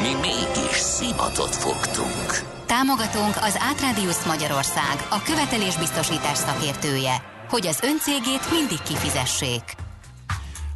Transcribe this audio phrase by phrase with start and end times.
[0.00, 2.52] Mi mégis szimatot fogtunk.
[2.66, 9.62] Támogatónk az Átrádiusz Magyarország, a követelésbiztosítás szakértője, hogy az öncégét mindig kifizessék.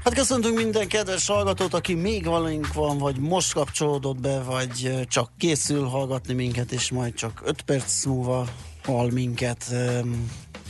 [0.05, 5.31] Hát köszöntünk minden kedves hallgatót, aki még valunk van, vagy most kapcsolódott be, vagy csak
[5.39, 8.47] készül hallgatni minket, és majd csak 5 perc múlva
[8.85, 9.75] hall minket.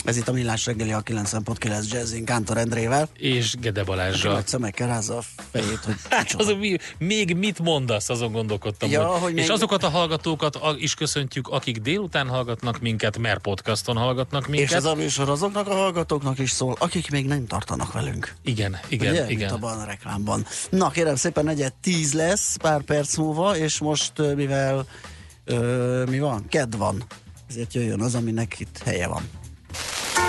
[0.04, 3.08] Ez itt a Millás reggeli a 9.9 Jazzin Kántor Endrével.
[3.16, 4.32] És Gede Balázsra.
[4.32, 8.90] Nagy szemekkel rázza a fejét, hogy hát, az, mi, még mit mondasz, azon gondolkodtam.
[8.90, 9.20] Ja, hogy...
[9.20, 9.44] hogy még...
[9.44, 14.68] És azokat a hallgatókat is köszöntjük, akik délután hallgatnak minket, mert podcaston hallgatnak minket.
[14.68, 18.34] És ez a műsor azoknak a hallgatóknak is szól, akik még nem tartanak velünk.
[18.42, 19.24] Igen, igen, Ugye?
[19.24, 19.36] igen.
[19.36, 20.46] Mint abban a reklámban.
[20.70, 24.86] Na kérem szépen, negyed tíz lesz pár perc múlva, és most mivel
[25.44, 26.46] ö, mi van?
[26.48, 27.04] Ked van.
[27.48, 29.22] Ezért jöjjön az, aminek itt helye van.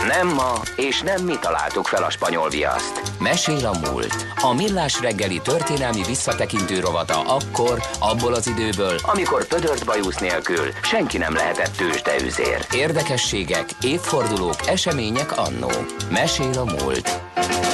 [0.08, 3.02] Nem ma, és nem mi találtuk fel a spanyol viaszt.
[3.20, 4.26] Mesél a múlt.
[4.42, 11.18] A millás reggeli történelmi visszatekintő rovata akkor, abból az időből, amikor pödört bajusz nélkül senki
[11.18, 12.66] nem lehetett tőzsdeüzér.
[12.74, 15.72] Érdekességek, évfordulók, események annó.
[16.12, 17.22] Mesél a múlt.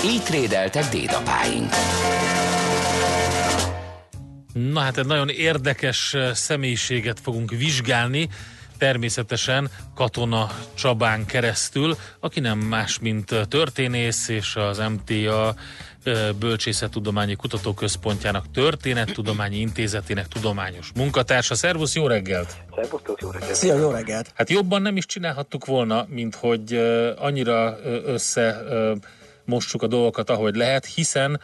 [0.05, 1.73] Így trédeltek dédapáink.
[4.53, 8.29] Na hát egy nagyon érdekes személyiséget fogunk vizsgálni,
[8.77, 15.55] természetesen Katona Csabán keresztül, aki nem más, mint történész és az MTA
[16.39, 21.55] Bölcsészettudományi Kutatóközpontjának Történettudományi Intézetének tudományos munkatársa.
[21.55, 22.55] Szervusz, jó reggelt!
[22.75, 23.55] Szervusztok, jó reggelt!
[23.55, 24.31] Szia, jó reggelt!
[24.35, 26.73] Hát jobban nem is csinálhattuk volna, mint hogy
[27.17, 28.61] annyira össze
[29.45, 31.39] mossuk a dolgokat, ahogy lehet, hiszen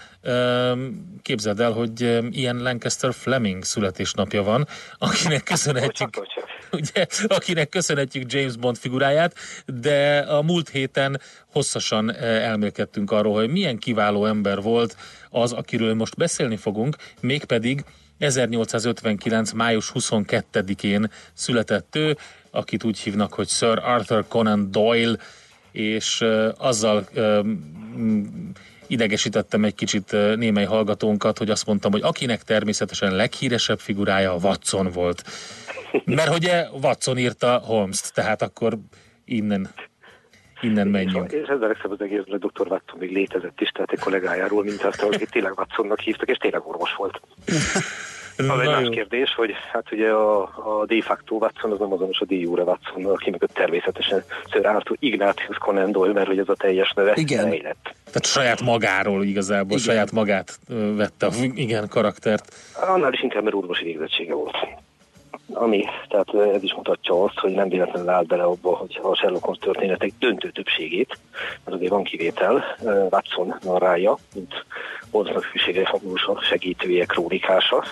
[1.22, 4.68] képzeld el, hogy ilyen Lancaster Fleming születésnapja van,
[4.98, 6.28] akinek köszönhetjük,
[6.72, 11.22] ugye, akinek köszönhetjük James Bond figuráját, de a múlt héten
[11.52, 14.96] hosszasan elmélkedtünk arról, hogy milyen kiváló ember volt
[15.30, 17.84] az, akiről most beszélni fogunk, mégpedig
[18.18, 19.52] 1859.
[19.52, 22.18] május 22-én született ő,
[22.52, 25.16] akit úgy hívnak, hogy Sir Arthur Conan Doyle,
[25.72, 26.26] és
[26.58, 27.04] azzal
[28.88, 34.90] idegesítettem egy kicsit némely hallgatónkat, hogy azt mondtam, hogy akinek természetesen leghíresebb figurája a Watson
[34.94, 35.24] volt.
[36.06, 38.78] Mert ugye Watson írta Holmes-t, tehát akkor
[39.26, 39.70] innen
[40.62, 41.32] innen menjünk.
[41.32, 42.68] És ezzel legszebb az egész, hogy dr.
[42.68, 46.68] Watson még létezett is, tehát egy kollégájáról, mint azt, hogy tényleg Watsonnak hívtak, és tényleg
[46.68, 47.22] orvos volt.
[48.50, 52.20] Az egy más kérdés, hogy hát ugye a, a de facto Watson az nem azonos
[52.20, 56.50] a de jure Watson, aki mögött természetesen Sir Arthur Ignatius Conan Doyle, mert hogy ez
[56.50, 57.50] a teljes neve igen.
[57.50, 57.96] lett.
[58.06, 59.80] Tehát saját magáról igazából, igen.
[59.80, 60.60] saját magát
[60.96, 62.56] vette a igen karaktert.
[62.88, 64.56] Annál is inkább, mert orvosi végzettsége volt.
[65.54, 69.44] Ami, tehát ez is mutatja azt, hogy nem véletlenül állt bele abba, hogy a Sherlock
[69.44, 71.18] Holmes történetek döntő többségét,
[71.66, 72.64] mert azért van kivétel,
[73.10, 74.66] Watson narrálja, mint
[75.12, 75.94] Holmesnak hűséges
[76.50, 77.86] segítője, krónikása,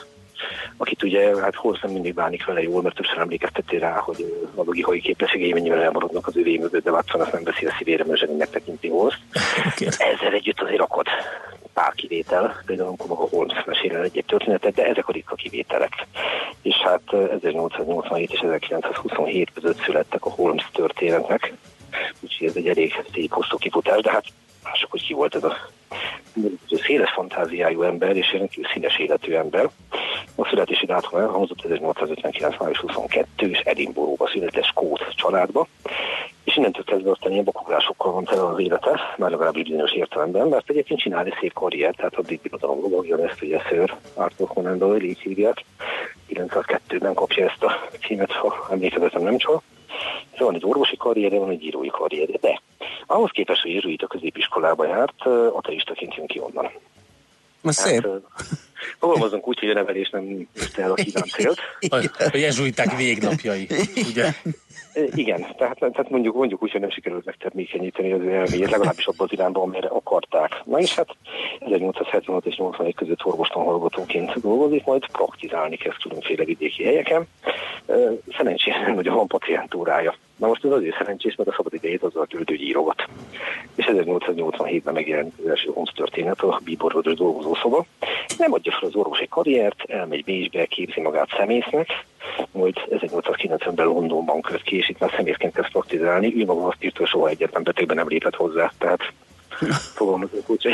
[0.78, 4.64] akit ugye hát Holmes nem mindig bánik vele jól, mert többször emlékezteti rá, hogy a
[4.64, 8.20] logikai képességei mennyivel elmaradnak az ő mögött, de Watson azt nem veszi a szívére, mert
[8.20, 9.20] zseninek tekinti Holmes.
[9.98, 11.06] Ezzel együtt azért akad
[11.74, 16.08] pár kivétel, például amikor maga Holmes mesél el egy történetet, de ezek a ritka kivételek.
[16.62, 21.54] És hát 1887 és 1927 között születtek a Holmes történetnek,
[22.20, 24.26] úgyhogy ez egy elég szép hosszú kifutás, de hát
[24.64, 25.58] mások, hogy ki volt ez a
[26.70, 29.70] széles fantáziájú ember és rendkívül színes életű ember.
[30.36, 32.60] A születési dátum elhangzott 1859.
[32.60, 35.68] május 22 és Edinburghba született Skót családba,
[36.44, 40.70] és innentől kezdve aztán ilyen bakográsokkal van tele az élete, már legalább bizonyos értelemben, mert
[40.70, 44.78] egyébként csinál egy szép karrier, tehát a brit birodalom lovagja, ezt ugye Sir Arthur Conan
[44.78, 45.64] Doyle, így hívják.
[46.30, 49.62] 902-ben kapja ezt a címet, ha emlékezetem nem csak.
[50.38, 52.62] Van egy orvosi karrierje, van egy írói karrierje, de
[53.06, 56.72] ahhoz képest, hogy íróit a középiskolába járt, ateistaként jön ki onnan.
[57.62, 58.08] Na szép.
[58.08, 58.46] Hát,
[59.00, 61.60] Fogalmazunk úgy, hogy a nevelés nem érte el a kívánt célt.
[62.32, 63.68] A jezsuiták végnapjai,
[64.10, 64.34] ugye?
[64.94, 69.28] Igen, tehát, tehát mondjuk, mondjuk úgy, hogy nem sikerült megtermékenyíteni az ő elméjét, legalábbis abban
[69.28, 70.62] az irányban, amire akarták.
[70.66, 71.08] Na és hát
[71.60, 77.28] 1876 és 81 között orvostan hallgatóként dolgozik, majd praktizálni kezd különféle vidéki helyeken.
[78.38, 80.16] Szerencsére nagyon van pacientúrája.
[80.40, 83.04] Na most ez azért szerencsés, mert a szabad idejét azzal töltő, hogy írogat.
[83.76, 87.86] És 1887-ben megjelent az első Holmes történet, a bíborodós dolgozószoba.
[88.38, 92.06] Nem adja fel az orvosi karriert, elmegy Bécsbe, képzi magát szemésznek,
[92.52, 96.34] majd 1890-ben Londonban köt ki, és itt már szemészként kezd praktizálni.
[96.42, 98.72] Ő maga azt írta, hogy soha egyetlen betegben nem lépett hozzá.
[98.78, 99.14] Tehát
[99.96, 100.74] fogalmazunk úgy, hogy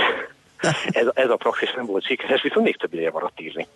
[0.89, 3.67] ez, ez a praxis nem volt sikeres, viszont még több ideje maradt írni.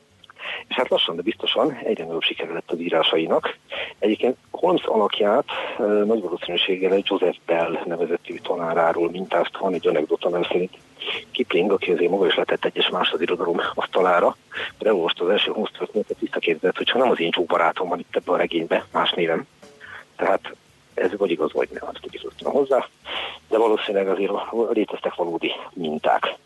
[0.68, 3.58] És hát lassan, de biztosan egyre nagyobb siker lett az írásainak.
[4.00, 5.46] Egyébként Holmes alakját
[6.06, 10.78] nagy valószínűséggel egy Joseph Bell nevezetű tanáráról mintázta, van egy anekdota, nem szerint
[11.32, 16.20] Kipling, aki azért maga is letett egyes másodirodalom asztalára, mert elolvasta az első Holmes történetet,
[16.20, 19.48] visszakérdezett, hogy ha nem az én csúk barátom van itt ebben a regényben, más névem.
[20.16, 20.56] Tehát
[21.00, 22.88] ez vagy igaz, vagy nem, azt tudjuk hozzá,
[23.50, 24.32] de valószínűleg azért
[24.72, 26.38] léteztek valódi minták.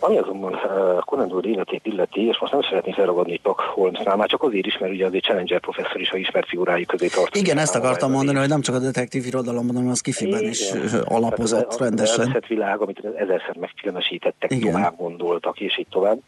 [0.00, 4.28] Ami azonban uh, Conan Doyle életét illeti, és most nem szeretnék felragadni csak Holmesnál, már
[4.28, 7.46] csak azért is, mert ugye azért Challenger professzor is a ismert figurái közé tartozik.
[7.46, 10.70] Igen, ezt akartam mondani, hogy nem csak a detektív irodalomban, hanem az kifiben is
[11.04, 12.32] alapozott az, rendesen.
[12.34, 16.18] Az világ, amit ezerszer megfilmesítettek, tovább gondoltak, és így tovább.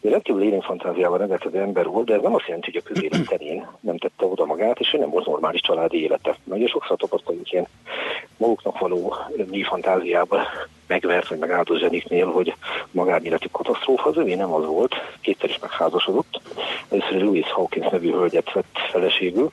[0.00, 3.28] Ő rendkívül élénk fantáziával rendelkező ember volt, de ez nem azt jelenti, hogy a közélet
[3.28, 6.36] terén nem tette oda magát, és ő nem volt normális családi élete.
[6.44, 7.66] Nagyon sokszor tapasztaljuk ilyen
[8.36, 9.14] maguknak való
[9.50, 10.46] mi fantáziával
[10.86, 12.54] megvert vagy megáldott zseniknél, hogy
[12.90, 16.40] magánéleti katasztrófa, az övé nem az volt, kétszer is megházasodott.
[16.88, 19.50] Először Louis Hawkins nevű hölgyet vett feleségül,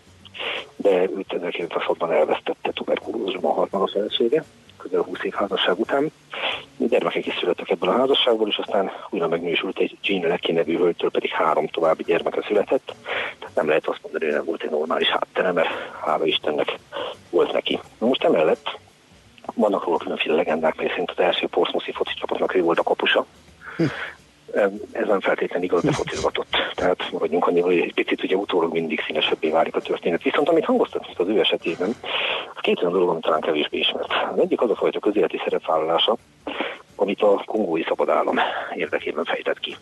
[0.76, 4.44] de őt 1906-ban elvesztette, tuberkulózusban halt meg a felesége,
[4.78, 6.12] közel 20 év házasság után.
[6.88, 11.12] Gyermekek is születtek ebből a házasságból, és aztán újra megnősült egy Jean Lecky nevű hölgytől,
[11.12, 12.95] pedig három további gyermeke született.
[13.39, 15.69] Tehát nem lehet azt mondani, hogy nem volt egy normális háttere, mert
[16.06, 16.80] hála Istennek
[17.30, 17.80] volt neki.
[17.98, 18.80] Most emellett
[19.54, 23.25] vannak róla különféle legendák, mely szerint az első porszmuszi foci csapatnak ő volt a kapusa.
[24.92, 26.56] Ez nem feltétlenül igaz, de focizgatott.
[26.75, 30.24] Tehát maradjunk annyi, hogy egy picit ugye utólag mindig színesebbé válik a történet.
[30.24, 31.95] Viszont amit hangoztatnak az ő esetében,
[32.56, 34.12] az két olyan dolog, amit talán kevésbé ismert.
[34.33, 36.18] Az egyik az a fajta közéleti szerepvállalása,
[36.95, 38.39] amit a kongói szabadállam
[38.75, 39.75] érdekében fejtett ki.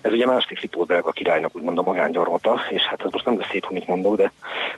[0.00, 3.48] Ez ugye második Lipót belga királynak úgymond a magángyarmata, és hát ez most nem lesz
[3.50, 4.32] szép, amit mondok, de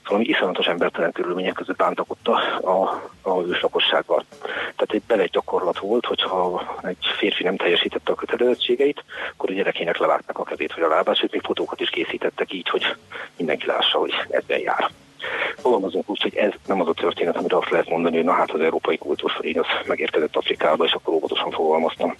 [0.08, 4.25] valami iszonyatos embertelen körülmények között bántak ott a, a, a őslakossággal.
[4.40, 9.54] Tehát egy bele egy gyakorlat volt, hogyha egy férfi nem teljesítette a kötelezettségeit, akkor a
[9.54, 12.96] gyerekének levágták a kezét vagy a lábát, sőt még fotókat is készítettek így, hogy
[13.36, 14.90] mindenki lássa, hogy ebben jár.
[15.56, 18.50] Fogalmazunk úgy, hogy ez nem az a történet, amire azt lehet mondani, hogy na hát
[18.50, 22.14] az európai kultúrfölény az megérkezett Afrikába, és akkor óvatosan fogalmaztam.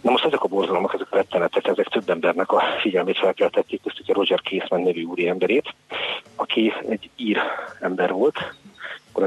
[0.00, 4.08] Na most ezek a borzalmak, ezek a rettenetek, ezek több embernek a figyelmét felkeltették, köztük
[4.08, 5.74] a Roger Casement nevű úri emberét,
[6.36, 7.38] aki egy ír
[7.80, 8.38] ember volt,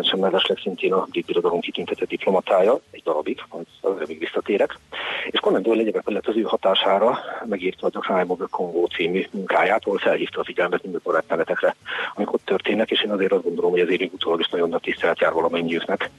[0.02, 3.44] sem mellesleg szintén a brit birodalom kitüntetett diplomatája, egy darabig,
[3.82, 4.78] az még visszatérek.
[5.30, 9.26] És Conan Doyle egyébként mellett az ő hatására megírta a Crime of the Congo című
[9.32, 11.76] munkáját, ahol felhívta a figyelmet mindazon rettenetekre,
[12.16, 15.20] amik ott történnek, és én azért azt gondolom, hogy ezért utólag is nagyon nagy tisztelet
[15.20, 16.10] jár valamennyiüknek,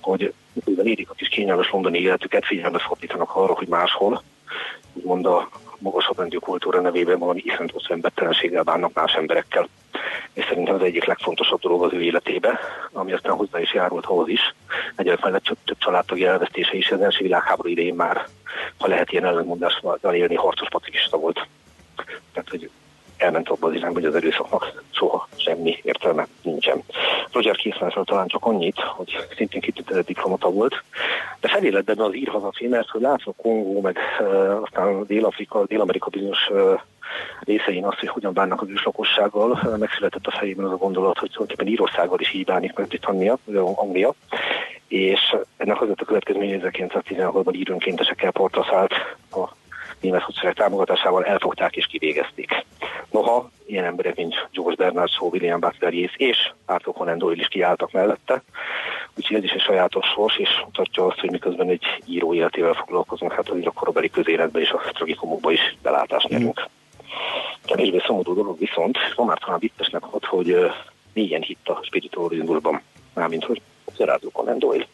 [0.00, 0.32] hogy
[0.64, 4.22] mivel érik a kis kényelmes londoni életüket, figyelmet fordítanak arra, hogy máshol,
[4.92, 9.68] úgymond a magasabb rendű kultúra nevében valami iszonyatos embertelenséggel bánnak más emberekkel.
[10.32, 12.58] És szerintem az egyik legfontosabb dolog az ő életébe,
[12.92, 14.54] ami aztán hozzá is járult ahhoz is.
[14.96, 18.26] Egyébként mellett több, több családtagi elvesztése is az első világháború idején már,
[18.78, 21.46] ha lehet ilyen ellenmondással élni, harcos pacifista volt.
[22.32, 22.70] Tehát, hogy
[23.18, 26.82] elment abba az irányba, hogy az erőszaknak soha semmi értelme nincsen.
[27.32, 30.82] Roger Kiesmanről talán csak annyit, hogy szintén kitűntetett diplomata volt,
[31.40, 36.80] de feléletben az írhazafi, mert hogy látva Kongó, meg uh, aztán Dél-Afrika, Dél-Amerika bizonyos uh,
[37.40, 41.72] részein azt, hogy hogyan bánnak az őslakossággal, megszületett a fejében az a gondolat, hogy tulajdonképpen
[41.72, 43.38] Írországgal is így bánik meg Britannia,
[43.74, 44.14] Anglia,
[44.88, 48.92] és ennek az a következmény, 1916-ban írönkéntesekkel portra szállt
[49.30, 49.56] a
[50.00, 52.64] német hadsereg támogatásával elfogták és kivégezték.
[53.10, 57.48] Noha ilyen emberek, mint George Bernard Shaw, William Butler Yeats és Arthur Conan Doyle is
[57.48, 58.42] kiálltak mellette,
[59.16, 63.32] úgyhogy ez is egy sajátos sors, és mutatja azt, hogy miközben egy író életével foglalkozunk,
[63.32, 66.68] hát azért a korabeli közéletben és a tragikomokban is belátást nyerünk.
[67.64, 70.56] Kevésbé szomorú dolog viszont, ma már talán viccesnek hat, hogy
[71.12, 72.82] mélyen hitt a spiritualizmusban,
[73.14, 73.60] mármint hogy
[73.96, 74.86] Gerardo Conan Doyle.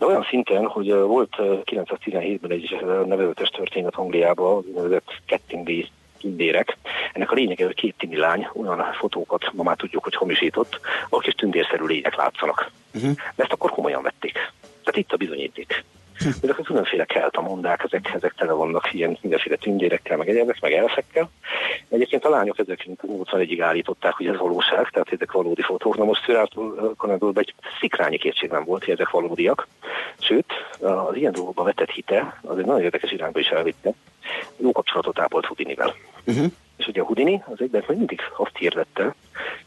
[0.00, 2.76] De olyan szinten, hogy volt 1917-ben egy
[3.06, 5.88] nevezetes történet Angliában, úgynevezett Kettingly
[6.20, 6.76] tündérek.
[7.12, 11.20] Ennek a lényege, hogy két tini lány olyan fotókat ma már tudjuk, hogy hamisított, ahol
[11.20, 12.70] kis tündérszerű lények látszanak.
[12.94, 13.14] Uh-huh.
[13.34, 14.32] De ezt akkor komolyan vették.
[14.60, 15.84] Tehát itt a bizonyíték.
[16.42, 20.72] Ezek a különféle a mondák, ezek, ezek tele vannak ilyen mindenféle tündérekkel, meg egyebek, meg
[20.72, 21.30] elfekkel.
[21.88, 25.96] Egyébként a lányok 1981-ig állították, hogy ez valóság, tehát ezek valódi fotók.
[25.96, 29.68] Na most Szürától egy szikrányi kétség nem volt, hogy ezek valódiak.
[30.18, 33.92] Sőt, az ilyen dolgokba vetett hite az egy nagyon érdekes irányba is elvitte.
[34.56, 35.94] Jó kapcsolatot ápolt Houdinivel.
[36.26, 36.52] Uh-huh.
[36.80, 39.14] És ugye a Houdini az egyben mindig azt hirdette,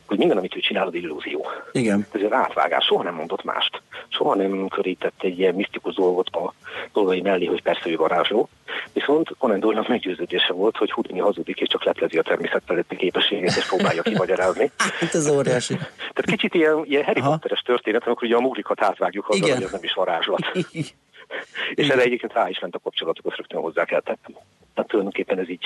[0.05, 1.45] hogy minden, amit ő csinál, az illúzió.
[1.71, 2.07] Igen.
[2.11, 3.81] Ez az átvágás, soha nem mondott mást.
[4.07, 6.53] Soha nem körített egy ilyen misztikus dolgot a
[6.93, 8.49] dolgai mellé, hogy persze ő varázsló.
[8.93, 13.67] Viszont doyle meggyőződése volt, hogy Houdini hazudik, és csak leplezi a természet feletti képességet, és
[13.67, 14.71] próbálja kimagyarázni.
[14.77, 15.73] hát ez óriási.
[15.97, 19.71] Tehát kicsit ilyen, ilyen Harry Potteres történet, amikor ugye a múlikat átvágjuk azzal, hogy ez
[19.71, 20.41] nem is varázslat.
[21.73, 24.37] és erre egyébként rá is ment a kapcsolatok, azt rögtön hozzá kell tenni.
[24.73, 25.65] Tehát tulajdonképpen ez így,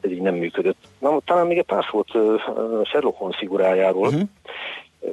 [0.00, 0.78] ez így nem működött.
[0.98, 2.40] Na, talán még egy pár szót uh,
[2.84, 4.06] Sherlock Holmes figurájáról.
[4.06, 4.28] Uh-huh.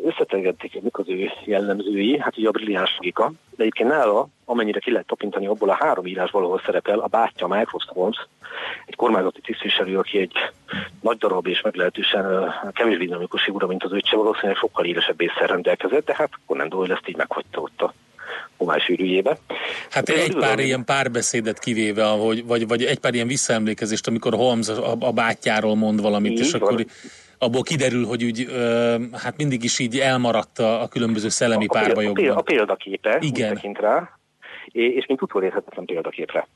[0.03, 4.91] Összetegették, mik az ő jellemzői, hát ugye a brilliáns logika, de egyébként nála, amennyire ki
[4.91, 8.27] lehet tapintani abból a három írásból, ahol szerepel, a bátyja Mycroft Holmes,
[8.85, 10.33] egy kormányzati tisztviselő, aki egy
[11.01, 16.05] nagy darab és meglehetősen kevésbé dinamikus figura, mint az öccse, valószínűleg sokkal élesebb észre rendelkezett,
[16.05, 17.93] de hát Conan Doyle ezt így meghagyta ott a
[18.74, 19.38] homálysűrűjébe.
[19.89, 24.34] Hát egy egy pár ilyen párbeszédet kivéve, ahogy, vagy, vagy egy pár ilyen visszaemlékezést, amikor
[24.34, 26.62] Holmes a, a bátyjáról mond valamit, Így és van.
[26.62, 26.86] akkor
[27.38, 31.72] abból kiderül, hogy úgy, ö, hát mindig is így elmaradt a, a különböző szellemi a,
[31.72, 32.27] párbajokban.
[32.27, 33.53] A, a példaképe, Igen.
[33.53, 34.20] tekint rá,
[34.72, 36.48] és mint utolérhetetlen példaképre.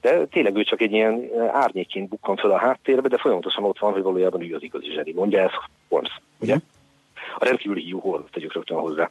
[0.00, 3.92] De tényleg ő csak egy ilyen árnyékként bukkan fel a háttérbe, de folyamatosan ott van,
[3.92, 5.12] hogy valójában ő az igazi zseni.
[5.12, 5.50] Mondja ez
[5.88, 6.54] Holmes, ugye?
[6.54, 6.68] Uh-huh
[7.38, 9.10] a rendkívüli jó tegyük rögtön hozzá.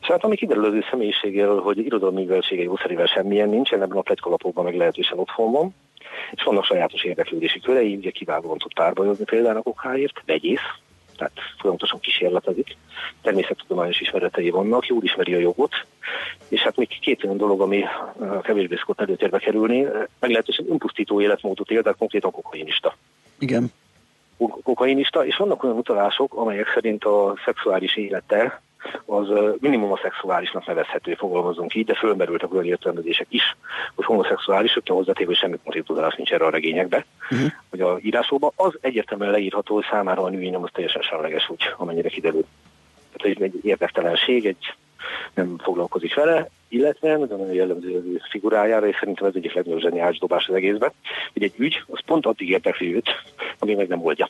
[0.00, 4.00] És hát ami kiderül az ő személyiségéről, hogy irodalmi műveltsége jószerével semmilyen nincsen, ebben a
[4.00, 5.74] plegykalapokban meg lehetősen otthon van,
[6.30, 10.60] és vannak sajátos érdeklődési körei, ugye kiválóan tud párbajozni például a kokháért, vegyész,
[11.16, 12.76] tehát folyamatosan kísérletezik,
[13.22, 15.72] természettudományos ismeretei vannak, jól ismeri a jogot,
[16.48, 17.84] és hát még két olyan dolog, ami
[18.42, 19.86] kevésbé szokott előtérbe kerülni,
[20.20, 22.96] meglehetősen impusztító életmódot él, de konkrétan kokainista.
[23.38, 23.72] Igen
[24.62, 28.60] kokainista, és vannak olyan utalások, amelyek szerint a szexuális élete
[29.04, 29.28] az
[29.60, 33.56] minimum a szexuálisnak nevezhető, fogalmazunk így, de fölmerültek olyan értelmezések is,
[33.94, 37.48] hogy homoszexuális, hogy hozzátéve, hogy semmi konkrét tudás nincs erre a regényekbe, uh-huh.
[37.70, 41.62] vagy a írásokban, az egyértelműen leírható, hogy számára a női nem az teljesen semleges, úgy,
[41.76, 42.44] amennyire kiderül.
[43.12, 44.74] Tehát ez egy érdektelenség, egy
[45.34, 50.54] nem foglalkozik vele, illetve nagyon jellemző figurájára, és szerintem ez egyik legnagyobb zseniális dobás az
[50.54, 50.92] egészben,
[51.32, 53.10] hogy egy ügy, az pont addig érdekli őt,
[53.58, 54.28] ami meg nem oldja.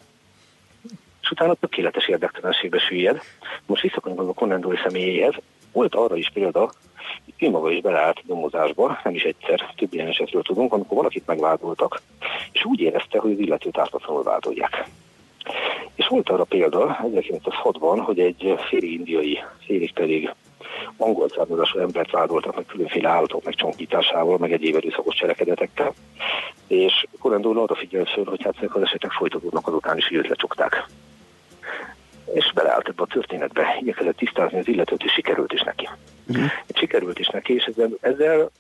[1.23, 3.21] És utána tökéletes érdektelenségbe süllyed.
[3.67, 5.35] Most visszakanyarodva a Conan Doyle személyéhez,
[5.73, 6.73] volt arra is példa,
[7.25, 11.27] hogy ő maga is beleállt nyomozásba, nem is egyszer, több ilyen esetről tudunk, amikor valakit
[11.27, 12.03] megvádoltak,
[12.53, 14.85] és úgy érezte, hogy az illetőt ártatlanul vádolják.
[15.95, 20.31] És volt arra példa 1906-ban, hogy egy félig indiai, félig pedig
[20.97, 25.95] angol származású embert vádoltak meg különféle állatok megcsonkításával, meg egyéb erőszakos cselekedetekkel.
[26.67, 30.29] És Korendól arra figyelt föl, hogy hát ezek az esetek folytatódnak azután is, hogy őt
[30.29, 30.87] lecsukták.
[32.33, 35.89] És beleállt ebbe a történetbe, igyekezett tisztázni az illetőt, és sikerült is neki.
[36.29, 36.47] Uh-huh.
[36.75, 38.51] Sikerült is neki, és ezzel, ezzel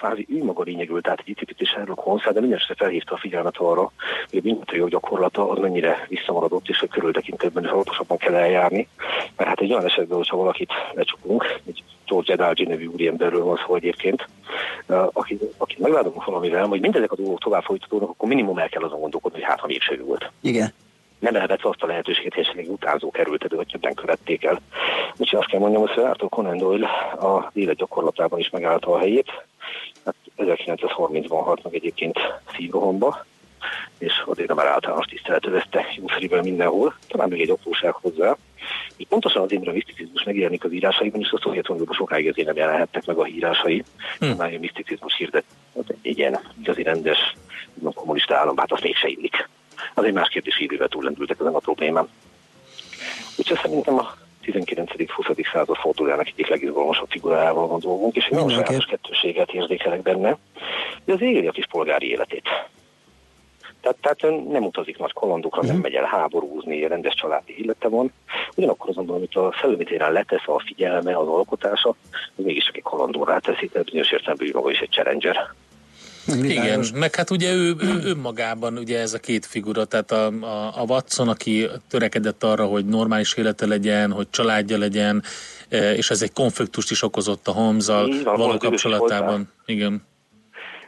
[0.00, 3.56] kvázi ő maga lényegült át egy icipit is Sherlock Holmes, de minden felhívta a figyelmet
[3.56, 3.92] arra,
[4.30, 6.88] hogy a büntető gyakorlata az mennyire visszamaradott, és hogy
[7.64, 8.88] is alaposabban kell eljárni.
[9.36, 13.74] Mert hát egy olyan esetben, hogyha valakit lecsukunk, egy George Edalgi nevű úriemberről van szó
[13.74, 14.28] egyébként,
[15.12, 19.00] akit, akit megvádolunk valamivel, hogy mindezek a dolgok tovább folytatódnak, akkor minimum el kell azon
[19.00, 20.30] gondolkodni, hogy hát ha mégse volt.
[20.40, 20.72] Igen
[21.20, 24.60] nem elvetve azt a lehetőséget, hogy esetleg utánzó került elő, vagy többen követték el.
[25.16, 26.88] Úgyhogy azt kell mondjam, hogy Arthur Conan Doyle
[27.20, 29.44] a élet gyakorlatában is megállta a helyét.
[30.04, 32.18] Hát 1930-ban halt meg egyébként
[32.56, 33.24] szívrohomba,
[33.98, 36.94] és azért már általános tisztelet övezte jószerűvel mindenhol.
[37.08, 38.36] Talán még egy apróság hozzá.
[38.96, 43.04] Így pontosan mert a miszticizmus megjelenik az írásaiban, és a Szovjetunióban sokáig azért nem jelenhettek
[43.04, 43.84] meg a írásai.
[44.18, 44.34] Hmm.
[44.36, 47.36] Már a miszticizmus hirdet hát egy ilyen igazi rendes
[47.94, 49.48] kommunista állam, hát az mégse illik.
[49.94, 52.08] Az egy más kérdés, idővel túllendültek ezen a problémán.
[53.36, 55.52] Úgyhogy szerintem a 19-20.
[55.52, 60.38] század fordulójának egyik legizgalmasabb figurájával van dolgunk, és egy nagyon sajátos kettőséget érzékelek benne,
[61.04, 62.48] hogy az éli a kis polgári életét.
[63.80, 65.82] Tehát, tehát nem utazik nagy kalandokra, nem mhm.
[65.82, 68.12] megy el háborúzni, rendes családi élete van.
[68.54, 71.88] Ugyanakkor azonban, amit a szellemi téren letesz a figyelme, az alkotása,
[72.36, 75.54] az mégiscsak egy kalandorrá teszi, tehát bizonyos értelemben maga is egy challenger.
[76.26, 80.80] Igen, meg hát ugye ő, ő önmagában ugye ez a két figura, tehát a, a,
[80.80, 85.22] a Watson, aki törekedett arra, hogy normális élete legyen, hogy családja legyen,
[85.68, 89.52] e, és ez egy konfliktust is okozott a Holmzal való kapcsolatában.
[89.66, 90.02] Igen.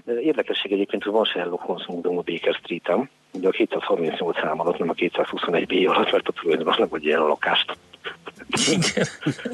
[0.06, 4.78] Érdekesség egyébként, hogy van Sherlock Holmes múzeum a Baker Street-en, ugye a 238 szám alatt,
[4.78, 7.76] nem a 221 B alatt, mert a tulajdonosnak vagy ilyen a lakást
[8.70, 9.06] igen.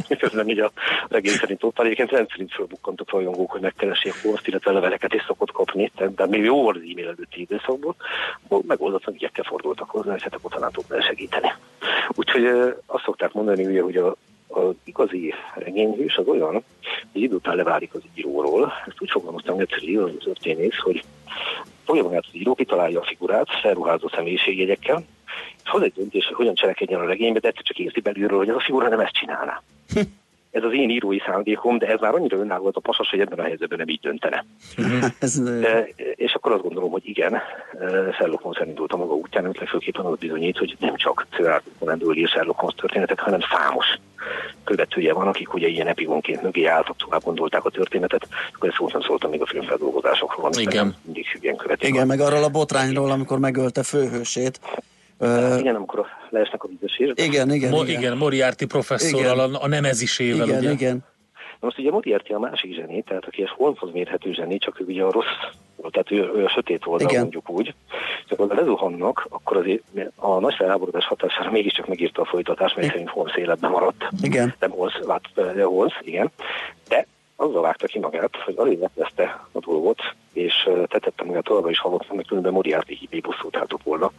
[0.21, 0.73] Közben így a
[1.09, 5.93] regény szerint ott egyébként rendszerint fölbukkantok rajongók, hogy megkeressék Forst, illetve leveleket is szokott kapni,
[6.17, 7.95] de még jó volt az e-mail előtti időszakból,
[8.67, 11.53] megoldatlan ügyekkel fordultak hozzá, és hát akkor talán tudna segíteni.
[12.09, 12.45] Úgyhogy
[12.87, 14.17] azt szokták mondani, ugye, hogy a,
[14.49, 16.53] az igazi regényhős az olyan,
[17.13, 18.73] hogy idő után leválik az íróról.
[18.87, 21.05] Ezt úgy fogalmaztam egyszerű az történész, hogy
[21.85, 25.05] fogja magát az író, kitalálja a figurát, felruházó személyiségjegyekkel,
[25.69, 28.61] hoz egy döntés, hogy hogyan cselekedjen a regénybe, de csak érzi belülről, hogy ez a
[28.61, 29.63] figura nem ezt csinálná.
[30.51, 33.43] ez az én írói szándékom, de ez már annyira önálló a pasas, hogy ebben a
[33.43, 34.45] helyzetben nem így döntene.
[35.61, 37.41] de, és akkor azt gondolom, hogy igen,
[38.15, 41.47] Sherlock Holmes elindult a maga útján, amit legfőképpen az bizonyít, hogy nem csak Sir
[41.79, 43.87] Arthur ír Sherlock Holmes történetek, hanem számos
[44.65, 49.03] követője van, akik ugye ilyen epigonként mögé álltak, tovább gondolták a történetet, akkor ezt nem
[49.03, 50.97] szóltam még a filmfeldolgozásokról, igen.
[51.05, 51.89] mindig hülyén követik.
[51.89, 54.61] Igen, meg arról a botrányról, amikor megölte főhősét.
[55.19, 57.21] Uh, igen, amikor leesnek a vizesért.
[57.21, 58.01] Igen, igen, Mo- igen.
[58.01, 60.71] igen, Moriarty professzorral, a, a nemezisével, igen, ugye?
[60.71, 61.05] Igen,
[61.61, 64.85] Na most ugye Moriarty a másik zseni, tehát aki ez Holmeshoz mérhető zseni, csak ő
[64.85, 65.53] ugye a rossz,
[65.91, 67.21] tehát ő, ő a sötét oldal Igen.
[67.21, 67.75] mondjuk úgy.
[68.29, 69.83] Csak oda lezuhannak, akkor azért
[70.17, 74.05] a nagy felháborodás hatására mégiscsak megírta a folytatást, mely szerint Holmes életben maradt.
[74.23, 74.55] Igen.
[74.61, 76.31] Nem Holmes, lát, de Holmes, igen.
[76.89, 77.07] De
[77.37, 80.01] azzal vágta ki magát, hogy azért leplezte a dolgot,
[80.33, 84.13] és tetette magát továbbra is halott, mert különben Moriarty hibé bosszút álltott volna.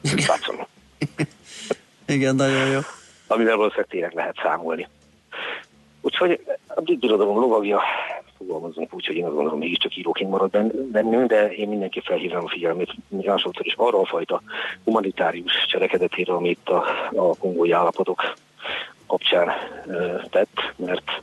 [2.16, 2.80] Igen, nagyon jó.
[3.28, 4.88] Amivel valószínűleg tényleg lehet számolni.
[6.02, 7.82] Úgyhogy a brit birodalom lovagja,
[8.38, 10.58] fogalmazunk úgy, hogy én azt gondolom, mégiscsak íróként marad
[10.92, 14.42] bennünk, de én mindenki felhívnám a figyelmét másodszor is arra a fajta
[14.84, 16.84] humanitárius cselekedetére, amit a,
[17.16, 18.34] a kongói állapotok
[19.08, 19.50] kapcsán
[19.88, 21.22] ö, tett, mert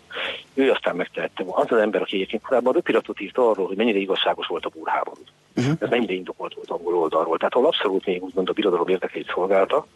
[0.54, 1.44] ő aztán megtehette.
[1.46, 5.22] Az az ember, aki egyébként korábban röpiratot írt arról, hogy mennyire igazságos volt a búrháború.
[5.56, 5.74] Uh-huh.
[5.78, 7.36] Ez mennyire indokolt volt angol oldalról.
[7.36, 9.86] Tehát ahol abszolút még úgymond a birodalom érdekeit szolgálta,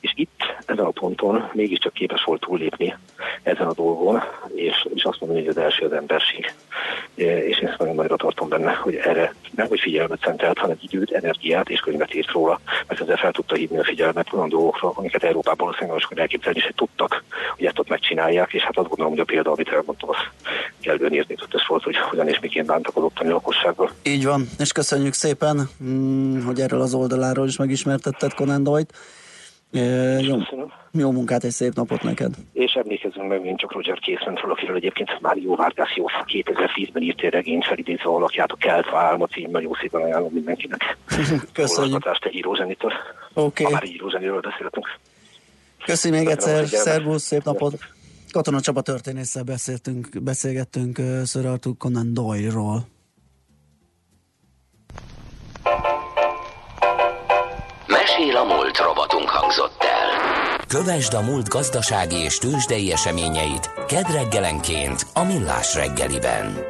[0.00, 2.96] és itt, ezen a ponton mégiscsak képes volt túllépni
[3.42, 4.22] ezen a dolgon,
[4.54, 6.54] és, és azt mondani, hogy az első az emberség.
[7.14, 11.10] És én ezt nagyon nagyra tartom benne, hogy erre nem hogy figyelmet szentelt, hanem időt,
[11.10, 15.22] energiát és könyvet írt róla, mert ezzel fel tudta hívni a figyelmet olyan dolgokra, amiket
[15.22, 17.24] Európában valószínűleg hogy elképzelni, hogy tudtak,
[17.56, 20.16] hogy ezt ott megcsinálják, és hát azt gondolom, hogy a példa, amit elmondtam, az
[20.80, 23.90] kellően érzéketes volt, hogy hogyan és miként bántak az ottani lakossággal.
[24.02, 28.92] Így van, és köszönjük szépen, mm, hogy erről az oldaláról is megismertetted Conan Doyle-t.
[30.20, 30.36] Jó,
[30.92, 32.34] jó munkát és szép napot neked.
[32.52, 37.20] És emlékezzünk meg én csak Roger Casementről, akiről egyébként már jó Vargas jó 2010-ben írt
[37.20, 40.96] egy regényt felidézve alakját a Keltva álma címmel, jó szépen ajánlom mindenkinek.
[41.52, 42.02] Köszönjük.
[42.02, 42.92] te írózenitől.
[43.34, 43.62] Oké.
[43.62, 43.64] Okay.
[43.64, 44.98] Ha már írózeniről beszéltünk.
[45.84, 47.74] Köszönjük még egyszer, szervusz, szép napot.
[48.30, 52.95] Katona Csaba történésszel beszéltünk, beszélgettünk Sir Arthur Conan Doyle-ról.
[58.18, 60.60] Mesél a múlt robotunk hangzott el.
[60.68, 66.64] Kövesd a múlt gazdasági és tőzsdei eseményeit kedd reggelenként a Millás reggeliben.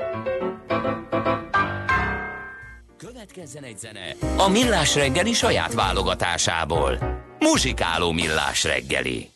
[2.99, 6.99] Következzen egy zene a Millás reggeli saját válogatásából.
[7.39, 9.31] Muzsikáló Millás reggeli.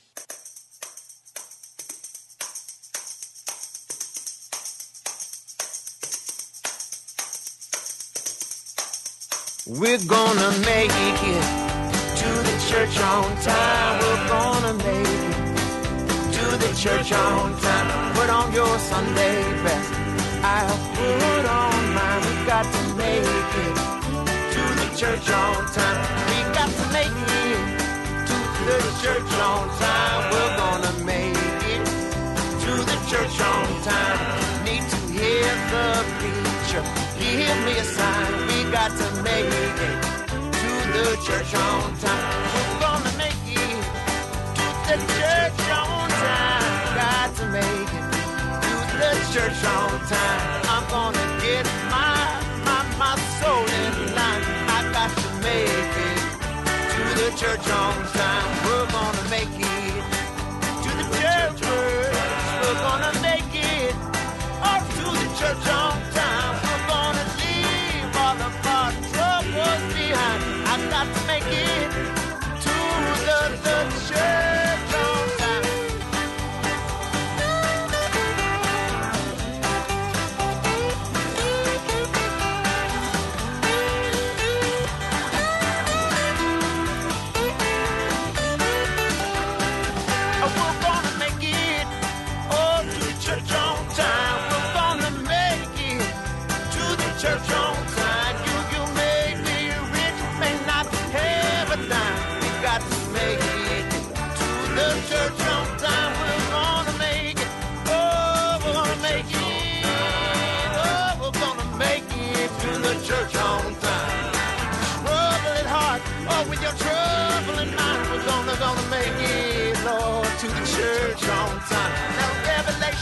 [9.66, 11.69] We're gonna make it
[12.70, 13.98] church on time.
[14.00, 18.14] We're gonna make it to the church on time.
[18.14, 19.92] Put on your Sunday best.
[20.44, 22.22] I'll put on mine.
[22.26, 23.76] We got to make it
[24.54, 25.98] to the church on time.
[26.30, 27.60] We got to make it
[28.28, 28.36] to
[28.86, 30.20] the church on time.
[30.30, 31.84] We're gonna make it
[32.64, 34.20] to the church on time.
[34.64, 35.86] Need to hear the
[36.18, 36.84] preacher.
[37.18, 38.30] Give me a sign.
[38.46, 39.50] We got to make
[39.86, 39.96] it
[40.60, 42.59] to the church on time.
[44.90, 46.94] To the church on time.
[46.96, 48.06] Got to make it
[48.64, 50.62] to the church on time.
[50.74, 52.18] I'm gonna get my
[52.66, 54.42] my my soul in line.
[54.66, 56.22] I got to make it
[56.92, 58.48] to the church on time.
[58.66, 60.02] We're gonna make it
[60.82, 61.60] to the church.
[62.60, 63.94] We're gonna make it
[64.72, 66.54] up to the church on time.
[66.66, 70.40] We're gonna leave all of our troubles behind.
[70.66, 71.90] I got to make it
[72.64, 72.74] to
[73.26, 74.59] the, the church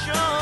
[0.08, 0.37] show.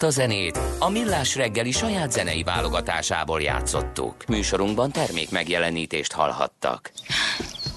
[0.00, 4.14] Ezt a zenét a Millás reggeli saját zenei válogatásából játszottuk.
[4.28, 6.92] Műsorunkban termék megjelenítést hallhattak.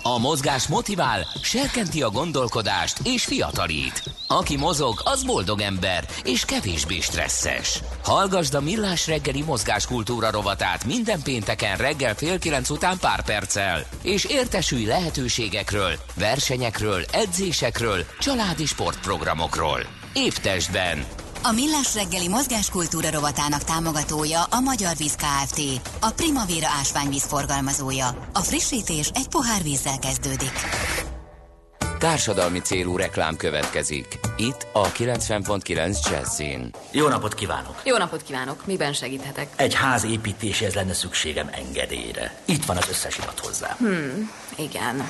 [0.03, 4.03] A mozgás motivál, serkenti a gondolkodást és fiatalít.
[4.27, 7.79] Aki mozog, az boldog ember és kevésbé stresszes.
[8.03, 14.25] Hallgasd a Millás reggeli mozgáskultúra rovatát minden pénteken reggel fél kilenc után pár perccel, és
[14.25, 19.79] értesülj lehetőségekről, versenyekről, edzésekről, családi sportprogramokról.
[20.13, 21.05] Épp testben,
[21.45, 25.61] A Millás reggeli mozgáskultúra rovatának támogatója a Magyar Víz Kft.
[25.99, 28.07] A Primavera ásványvíz forgalmazója.
[28.33, 30.51] A frissítés egy pohár vízzel kezdődik.
[31.99, 34.19] Társadalmi célú reklám következik.
[34.37, 36.73] Itt a 90.9 Jazzin.
[36.91, 37.81] Jó napot kívánok!
[37.83, 38.65] Jó napot kívánok!
[38.65, 39.47] Miben segíthetek?
[39.55, 42.35] Egy ház építéséhez lenne szükségem engedélyre.
[42.45, 43.75] Itt van az összes irat hozzá.
[43.79, 45.09] Hmm, igen.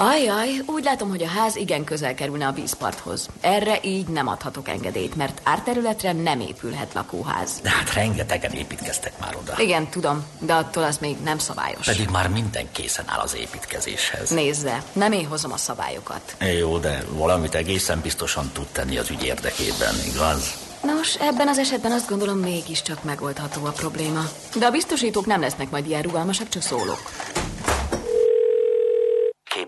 [0.00, 3.28] Ajaj, úgy látom, hogy a ház igen közel kerülne a vízparthoz.
[3.40, 7.60] Erre így nem adhatok engedélyt, mert árterületre nem épülhet lakóház.
[7.62, 9.54] De hát rengetegen építkeztek már oda.
[9.58, 11.86] Igen, tudom, de attól az még nem szabályos.
[11.86, 14.30] Pedig már minden készen áll az építkezéshez.
[14.30, 16.36] Nézze, nem én hozom a szabályokat.
[16.58, 20.54] Jó, de valamit egészen biztosan tud tenni az ügy érdekében, igaz?
[20.82, 24.28] Nos, ebben az esetben azt gondolom mégiscsak megoldható a probléma.
[24.58, 27.00] De a biztosítók nem lesznek majd ilyen rugalmasak, csak szólok.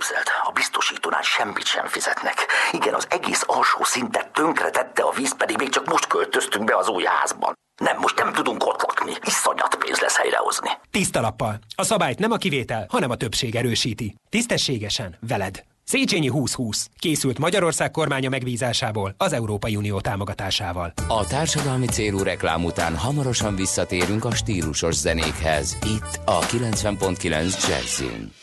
[0.00, 2.46] Képzeld, a biztosítónál semmit sem fizetnek.
[2.72, 6.88] Igen, az egész alsó szintet tönkretette a víz, pedig még csak most költöztünk be az
[6.88, 7.54] új házban.
[7.82, 9.12] Nem, most nem tudunk ott lakni.
[9.24, 10.70] Iszonyat pénz lesz helyrehozni.
[10.90, 11.58] Tiszta lappal.
[11.74, 14.14] A szabályt nem a kivétel, hanem a többség erősíti.
[14.28, 15.62] Tisztességesen, veled.
[15.84, 16.88] Széchenyi 2020.
[16.98, 20.92] Készült Magyarország kormánya megbízásából, az Európai Unió támogatásával.
[21.08, 25.78] A társadalmi célú reklám után hamarosan visszatérünk a stílusos zenékhez.
[25.82, 28.39] Itt a 90.9 Jazzin.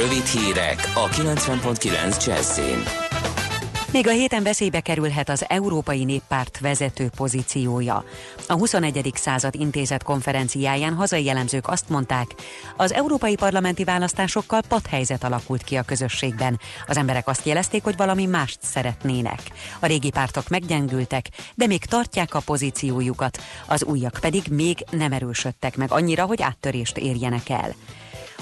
[0.00, 2.82] Rövid hírek a 90.9 Jazzin.
[3.92, 8.04] Még a héten veszélybe kerülhet az Európai Néppárt vezető pozíciója.
[8.48, 9.10] A 21.
[9.14, 12.34] század intézet konferenciáján hazai jellemzők azt mondták,
[12.76, 16.60] az európai parlamenti választásokkal padhelyzet alakult ki a közösségben.
[16.86, 19.40] Az emberek azt jelezték, hogy valami mást szeretnének.
[19.80, 25.76] A régi pártok meggyengültek, de még tartják a pozíciójukat, az újak pedig még nem erősödtek
[25.76, 27.74] meg annyira, hogy áttörést érjenek el.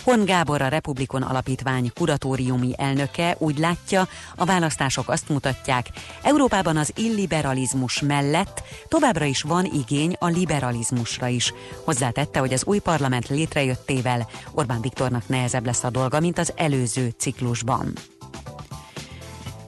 [0.05, 5.87] Hon Gábor, a Republikon Alapítvány kuratóriumi elnöke úgy látja, a választások azt mutatják,
[6.23, 11.53] Európában az illiberalizmus mellett továbbra is van igény a liberalizmusra is.
[11.85, 17.15] Hozzátette, hogy az új parlament létrejöttével Orbán Viktornak nehezebb lesz a dolga, mint az előző
[17.19, 17.93] ciklusban.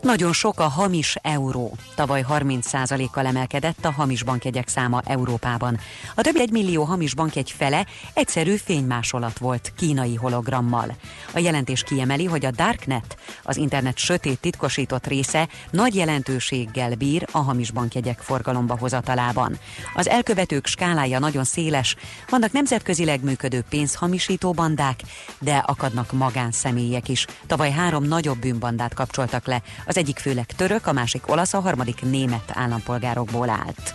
[0.02, 1.76] Nagyon sok a hamis euró.
[1.94, 5.78] Tavaly 30%-kal emelkedett a hamis bankjegyek száma Európában.
[6.14, 10.96] A több egy millió hamis bankjegy fele egyszerű fénymásolat volt kínai hologrammal.
[11.34, 17.38] A jelentés kiemeli, hogy a Darknet, az internet sötét titkosított része nagy jelentőséggel bír a
[17.38, 19.58] hamis bankjegyek forgalomba hozatalában.
[19.94, 21.96] Az elkövetők skálája nagyon széles,
[22.28, 25.00] vannak nemzetközileg működő pénzhamisító bandák,
[25.38, 27.26] de akadnak magánszemélyek is.
[27.46, 29.62] Tavaly három nagyobb bűnbandát kapcsoltak le,
[29.92, 33.94] az egyik főleg török, a másik olasz, a harmadik német állampolgárokból állt.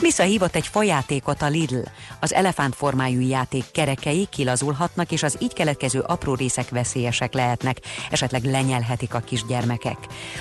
[0.00, 1.80] Visszahívott egy fajátékot a Lidl.
[2.20, 8.44] Az elefánt formájú játék kerekei kilazulhatnak, és az így keletkező apró részek veszélyesek lehetnek, esetleg
[8.44, 9.96] lenyelhetik a kisgyermekek.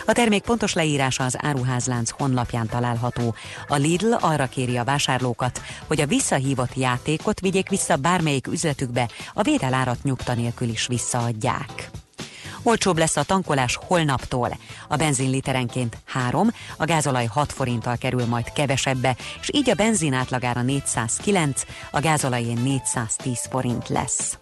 [0.05, 3.35] A termék pontos leírása az áruházlánc honlapján található.
[3.67, 9.41] A Lidl arra kéri a vásárlókat, hogy a visszahívott játékot vigyék vissza bármelyik üzletükbe, a
[9.41, 11.89] vételárat nyugta nélkül is visszaadják.
[12.63, 14.57] Olcsóbb lesz a tankolás holnaptól.
[14.87, 20.13] A benzin literenként 3, a gázolaj 6 forinttal kerül majd kevesebbe, és így a benzin
[20.13, 24.37] átlagára 409, a gázolajén 410 forint lesz.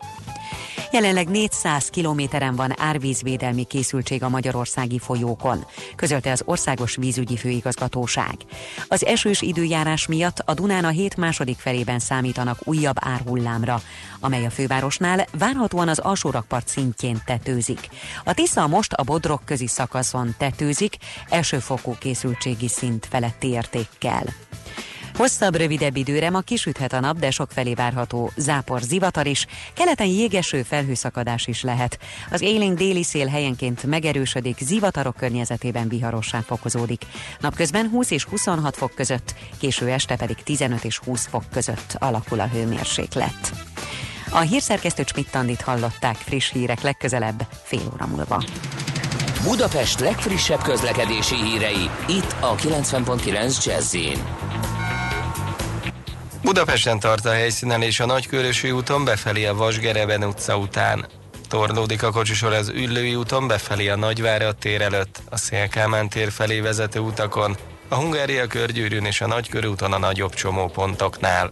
[0.91, 8.35] Jelenleg 400 kilométeren van árvízvédelmi készültség a magyarországi folyókon, közölte az Országos Vízügyi Főigazgatóság.
[8.87, 13.81] Az esős időjárás miatt a Dunán a hét második felében számítanak újabb árhullámra,
[14.19, 17.89] amely a fővárosnál várhatóan az alsórakpart szintjén tetőzik.
[18.23, 20.95] A Tisza most a Bodrog közi szakaszon tetőzik,
[21.29, 24.23] elsőfokú készültségi szint feletti értékkel.
[25.15, 30.07] Hosszabb, rövidebb időre ma kisüthet a nap, de sok felé várható zápor, zivatar is, keleten
[30.07, 31.99] jégeső felhőszakadás is lehet.
[32.31, 37.05] Az élénk déli szél helyenként megerősödik, zivatarok környezetében viharossá fokozódik.
[37.39, 42.39] Napközben 20 és 26 fok között, késő este pedig 15 és 20 fok között alakul
[42.39, 43.51] a hőmérséklet.
[44.29, 48.43] A hírszerkesztő Csmittandit hallották friss hírek legközelebb fél óra múlva.
[49.43, 53.95] Budapest legfrissebb közlekedési hírei, itt a 90.9 jazz
[56.43, 61.05] Budapesten tart a helyszínen és a Nagykörösi úton befelé a Vasgereben utca után.
[61.47, 66.59] Torlódik a kocsisor az Üllői úton befelé a Nagyvárad tér előtt, a Szélkámán tér felé
[66.59, 71.51] vezető utakon, a Hungária körgyűrűn és a Nagykörúton a nagyobb csomópontoknál.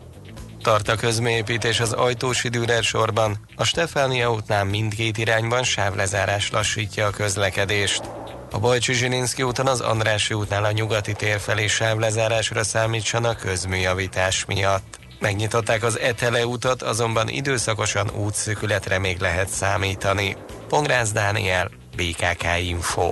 [0.61, 7.09] Tart a közműépítés az Ajtósi Dürer sorban, a Stefánia útnál mindkét irányban sávlezárás lassítja a
[7.09, 8.18] közlekedést.
[8.51, 14.99] A Bajcsi Zsilinszki úton az Andrási útnál a nyugati tér felé sávlezárásra számítsanak közműjavítás miatt.
[15.19, 20.35] Megnyitották az Etele utat, azonban időszakosan útszükületre még lehet számítani.
[20.67, 23.11] Pongrász Dániel, BKK Info.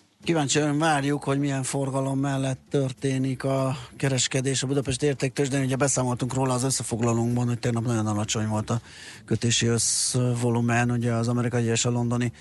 [0.23, 5.63] Kíváncsian várjuk, hogy milyen forgalom mellett történik a kereskedés a Budapest értéktősdén.
[5.63, 8.79] Ugye beszámoltunk róla az összefoglalónkban, hogy tegnap nagyon alacsony volt a
[9.25, 12.31] kötési összvolumen, ugye az amerikai és a londoni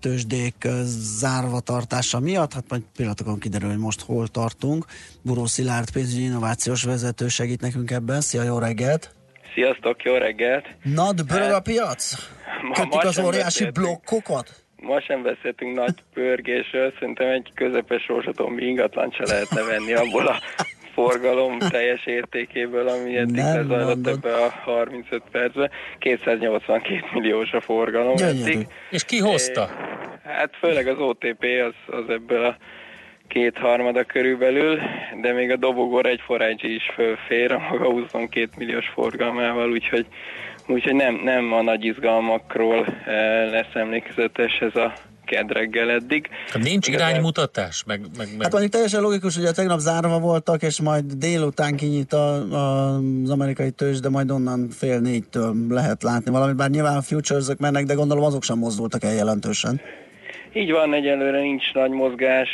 [0.00, 0.68] tőzsdék
[1.18, 4.84] zárva tartása miatt, hát majd pillanatokon kiderül, hogy most hol tartunk.
[5.22, 8.20] Buró Szilárd pénzügyi innovációs vezető segít nekünk ebben.
[8.20, 9.14] Szia, jó reggelt!
[9.54, 10.64] Sziasztok, jó reggelt!
[10.82, 12.14] Nad, bőrög a piac?
[12.72, 14.64] Kötik az óriási blokkokat?
[14.82, 20.36] Ma sem beszéltünk nagy pörgésről, szerintem egy közepes rózsatombi ingatlan se lehetne venni abból a
[20.92, 25.70] forgalom teljes értékéből, ami eddig lezajlott ebbe a 35 percbe.
[25.98, 28.66] 282 milliós a forgalom eddig.
[28.90, 29.68] És ki hozta?
[30.24, 32.56] Hát főleg az OTP az, az ebből a
[33.28, 34.78] kétharmada körülbelül,
[35.20, 40.06] de még a dobogor egy forrágyi is fölfér a maga 22 milliós forgalmával, úgyhogy
[40.66, 44.92] Úgyhogy nem, nem a nagy izgalmakról eh, lesz emlékezetes ez a
[45.26, 46.28] kedreggel eddig.
[46.48, 47.84] Hát nincs iránymutatás?
[47.86, 48.42] Meg, meg, meg...
[48.42, 52.96] Hát mondjuk teljesen logikus, hogy a tegnap zárva voltak, és majd délután kinyit a, a,
[53.22, 57.46] az amerikai tőzs, de majd onnan fél négytől lehet látni valamit, bár nyilván a futures
[57.58, 59.80] mennek, de gondolom azok sem mozdultak el jelentősen.
[60.52, 62.48] Így van, egyelőre nincs nagy mozgás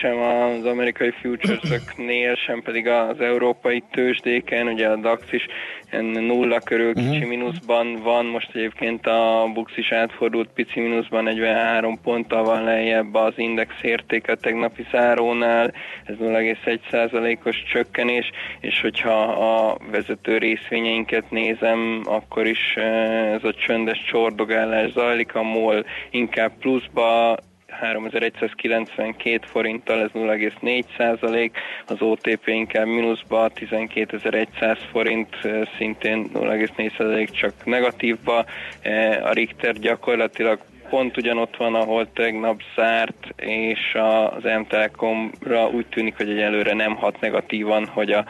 [0.00, 5.46] sem az amerikai futuresöknél, sem pedig az európai tőzsdéken, ugye a DAX is
[5.90, 7.28] nulla körül kicsi uh-huh.
[7.28, 13.32] mínuszban van, most egyébként a Bux is átfordult pici mínuszban, 43 ponttal van lejjebb az
[13.36, 15.72] index értéke a tegnapi zárónál,
[16.04, 22.76] ez 0,1%-os csökkenés, és hogyha a vezető részvényeinket nézem, akkor is
[23.32, 27.36] ez a csöndes csordogálás zajlik, a MOL inkább pluszba
[27.80, 35.36] 3192 forinttal, ez 0,4 százalék, az OTP inkább mínuszba, 12100 forint,
[35.78, 38.44] szintén 0,4 százalék csak negatívba,
[39.22, 40.58] a Richter gyakorlatilag
[40.90, 43.96] pont ugyanott van, ahol tegnap zárt, és
[44.34, 48.24] az M-Telekomra úgy tűnik, hogy egyelőre nem hat negatívan, hogy a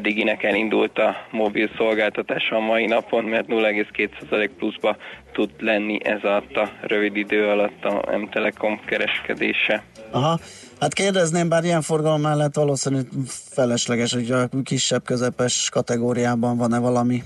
[0.00, 4.96] Diginek elindult a mobil szolgáltatása a mai napon, mert 0,2% pluszba
[5.32, 9.82] tud lenni ez alatt a rövid idő alatt a M-Telekom kereskedése.
[10.10, 10.38] Aha.
[10.80, 13.06] Hát kérdezném, bár ilyen forgalom mellett valószínűleg
[13.50, 17.22] felesleges, hogy a kisebb, közepes kategóriában van-e valami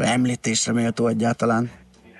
[0.00, 1.70] említésre méltó egyáltalán?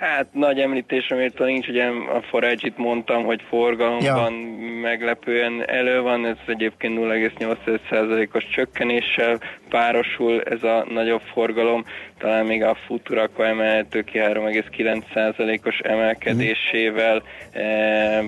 [0.05, 4.81] Hát nagy említésre méltó nincs, ugye a forage mondtam, hogy forgalomban ja.
[4.81, 11.85] meglepően elő van, ez egyébként 0,8%-os csökkenéssel párosul ez a nagyobb forgalom,
[12.19, 17.23] talán még a Futurako emelhető ki 3,9%-os emelkedésével,
[17.53, 18.23] e,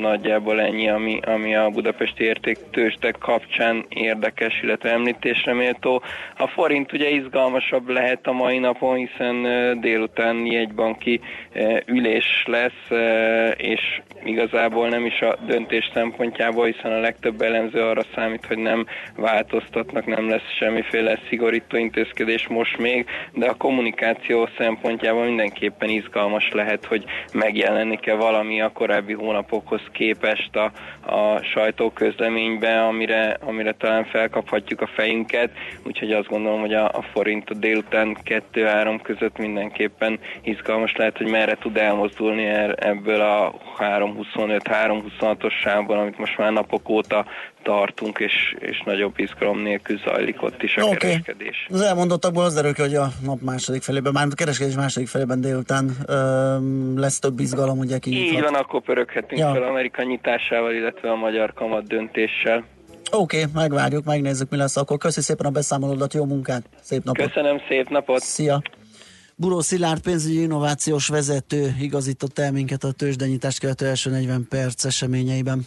[0.00, 6.02] nagyjából ennyi, ami, ami a budapesti értéktőstek kapcsán érdekes, illetve említésre méltó.
[6.36, 11.20] A forint ugye izgalmasabb lehet a mai napon, hiszen e, délután jegybanki
[11.52, 17.80] e, ülés lesz, e, és igazából nem is a döntés szempontjából, hiszen a legtöbb elemző
[17.80, 24.48] arra számít, hogy nem változtatnak, nem lesz semmiféle szigorító intézkedés most még, de a kommunikáció
[24.58, 30.72] szempontjából mindenképpen izgalmas lehet, hogy megjelenik-e valami a korábbi hónapokhoz képest a,
[31.14, 35.50] a sajtóközleménybe, amire, amire talán felkaphatjuk a fejünket,
[35.84, 41.30] úgyhogy azt gondolom, hogy a, a forint a délután 2-3 között mindenképpen izgalmas lehet, hogy
[41.30, 47.26] merre tud elmozdulni er, ebből a 3.25-3.26-os sávból, amit most már napok óta
[47.68, 50.96] tartunk, és, és nagyobb izgalom nélkül zajlik ott is a okay.
[50.96, 51.66] kereskedés.
[51.70, 55.40] Az elmondottakból az derül ki, hogy a nap második felében, már a kereskedés második felében
[55.40, 56.56] délután ö,
[56.96, 58.10] lesz több izgalom, ugye ki.
[58.10, 59.52] Így van, akkor pöröghetünk ja.
[59.52, 62.64] fel Amerika nyitásával, illetve a magyar kamat döntéssel.
[63.12, 64.98] Oké, okay, megvárjuk, megnézzük, mi lesz akkor.
[64.98, 67.26] Köszi szépen a beszámolódat, jó munkát, szép napot!
[67.26, 68.20] Köszönöm, szép napot!
[68.20, 68.62] Szia!
[69.36, 75.66] Buró Szilárd pénzügyi innovációs vezető igazított el minket a tőzsdenyítást követő első 40 perc eseményeiben.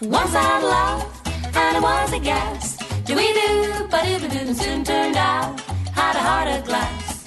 [0.00, 2.76] Once I loved, and it was a gas.
[3.04, 5.60] Do we do, but it didn't soon turned out.
[5.92, 7.24] Had a heart of glass.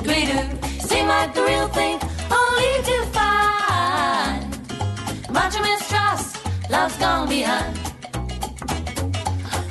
[0.00, 0.38] Do we do,
[0.78, 1.98] seemed like the real thing,
[2.30, 4.46] only to find
[5.32, 6.38] much mistrust,
[6.70, 7.76] love's gone behind.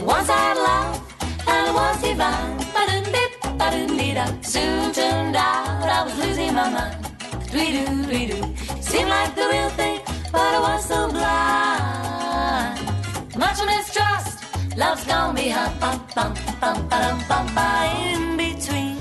[0.02, 1.02] Once I love,
[1.47, 2.58] and it was divine.
[2.74, 4.26] Ba-dum-dip, ba-dum-dee-da.
[4.41, 7.06] Soon turned out I was losing my mind.
[7.52, 8.82] Dwee-doo, dwee-doo.
[8.82, 12.79] Seemed like the real thing, but I was so blind.
[13.37, 14.43] Much mistrust,
[14.77, 15.79] love's gone behind.
[15.79, 18.97] Bum, bum, bum, bum, bum, bum, in between.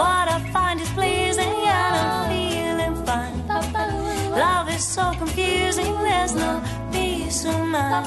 [0.00, 3.36] What I find is pleasing and I'm feeling fine.
[4.30, 8.06] Love is so confusing, there's no peace of mind.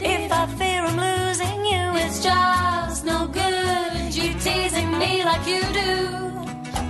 [0.00, 4.14] If I fear I'm losing you, it's just no good.
[4.14, 5.92] You teasing me like you do.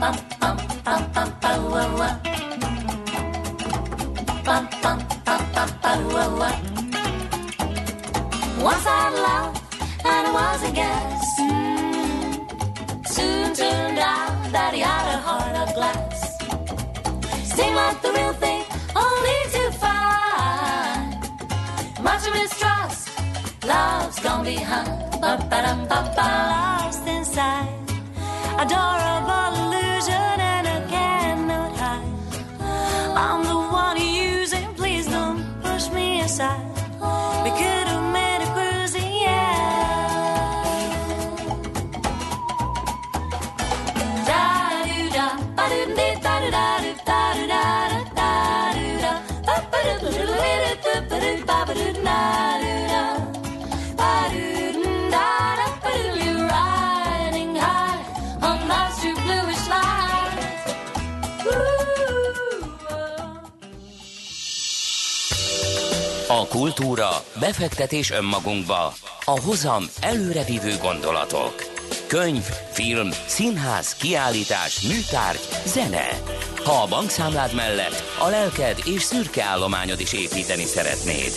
[0.01, 2.30] Bum, bum, bum, bum, bum, bum, bum
[4.51, 6.01] bum, bum, bum, bum, bum.
[8.69, 9.55] Once I had love,
[10.11, 11.25] and it was a guess.
[11.41, 12.33] Mm.
[13.15, 16.19] Soon turned out that he had a heart of glass.
[17.55, 18.63] Seemed like the real thing,
[19.07, 21.11] only to find
[22.03, 23.03] much mistrust.
[23.73, 24.91] Love's gone behind,
[25.23, 26.29] ba ba dum ba ba.
[26.55, 27.71] Lost inside,
[28.63, 30.40] adorable illusion,
[66.33, 67.09] A kultúra,
[67.41, 68.93] befektetés önmagunkba,
[69.25, 71.55] a hozam előrevívő gondolatok.
[72.07, 76.07] Könyv, film, színház, kiállítás, műtárgy, zene.
[76.65, 81.33] Ha a bankszámlád mellett a lelked és szürke állományod is építeni szeretnéd.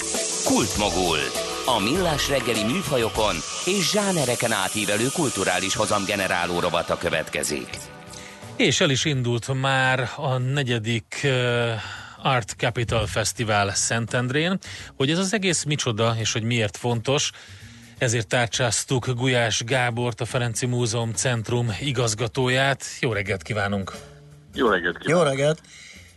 [0.46, 1.18] Kultmogul.
[1.66, 7.70] A millás reggeli műfajokon és zsánereken átívelő kulturális hozamgeneráló rovata következik.
[8.56, 11.28] És el is indult már a negyedik
[12.24, 14.58] Art Capital Festival Szentendrén.
[14.96, 17.32] Hogy ez az egész micsoda, és hogy miért fontos,
[17.98, 22.84] ezért tárcsáztuk Gulyás Gábort, a Ferenci Múzeum Centrum igazgatóját.
[23.00, 23.92] Jó reggelt kívánunk!
[24.54, 25.26] Jó reggelt kívánunk!
[25.26, 25.62] Jó reggelt!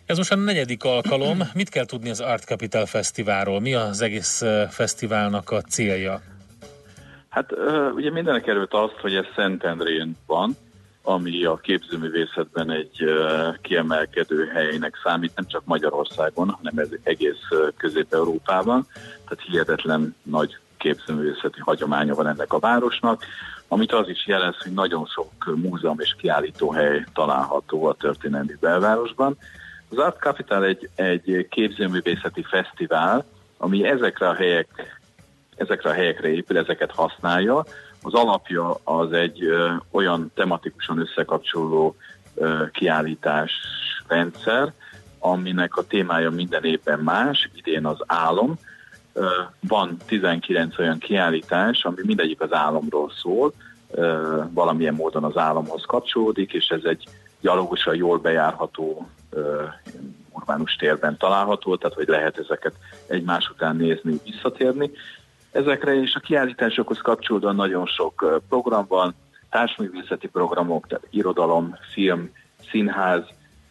[0.06, 1.42] Ez most a negyedik alkalom.
[1.54, 3.60] Mit kell tudni az Art Capital Fesztiválról?
[3.60, 6.22] Mi az egész fesztiválnak a célja?
[7.28, 7.50] Hát
[7.94, 10.56] ugye mindenek előtt azt, hogy ez Szentendrén van,
[11.08, 13.04] ami a képzőművészetben egy
[13.62, 18.86] kiemelkedő helynek számít, nem csak Magyarországon, hanem ez egész Közép-Európában.
[19.28, 23.24] Tehát hihetetlen nagy képzőművészeti hagyománya van ennek a városnak,
[23.68, 29.36] amit az is jelez, hogy nagyon sok múzeum és kiállítóhely található a történelmi belvárosban.
[29.90, 33.24] Az Art Capital egy, egy képzőművészeti fesztivál,
[33.56, 34.94] ami ezekre a helyek
[35.56, 37.64] ezekre a helyekre épül, ezeket használja,
[38.06, 41.96] az alapja az egy ö, olyan tematikusan összekapcsoló
[42.34, 43.52] ö, kiállítás
[44.06, 44.72] rendszer,
[45.18, 48.54] aminek a témája minden évben más, idén az álom.
[49.12, 49.26] Ö,
[49.60, 53.52] van 19 olyan kiállítás, ami mindegyik az álomról szól,
[53.90, 57.04] ö, valamilyen módon az álomhoz kapcsolódik, és ez egy
[57.40, 59.62] gyalogosan jól bejárható ö,
[60.32, 62.74] urbánus térben található, tehát hogy lehet ezeket
[63.06, 64.90] egymás után nézni, visszatérni
[65.56, 69.14] ezekre, és a kiállításokhoz kapcsolódóan nagyon sok program van,
[69.50, 72.30] társművészeti programok, tehát irodalom, film,
[72.70, 73.22] színház,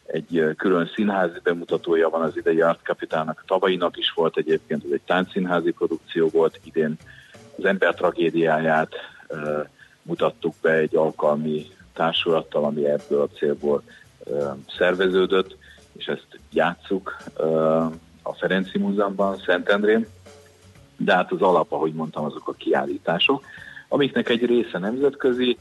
[0.06, 5.02] egy külön színházi bemutatója van az idei Art Capitalnak, tavalyinak is volt egyébként, ez egy
[5.06, 6.96] táncszínházi produkció volt, idén
[7.58, 8.94] az ember tragédiáját
[9.30, 9.68] uh,
[10.02, 13.84] mutattuk be egy alkalmi társulattal, ami ebből a célból
[14.20, 14.44] uh,
[14.78, 15.58] szerveződött,
[15.98, 17.86] és ezt játsszuk uh,
[18.22, 20.08] a Ferenci Múzeumban, Szentendrén
[20.98, 23.44] de hát az alap, ahogy mondtam, azok a kiállítások,
[23.88, 25.58] amiknek egy része nemzetközi,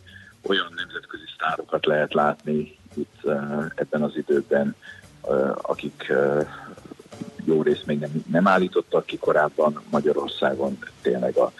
[0.46, 4.76] olyan nemzetközi sztárokat lehet látni itt uh, ebben az időben,
[5.22, 6.46] uh, akik uh,
[7.44, 9.82] jó részt még nem, nem állítottak ki korábban.
[9.90, 11.52] Magyarországon, tényleg a,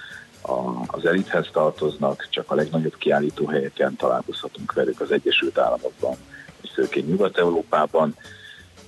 [0.53, 6.17] a, az elithez tartoznak, csak a legnagyobb kiállító helyeken találkozhatunk velük az Egyesült Államokban,
[6.63, 8.17] és főként Nyugat-Európában,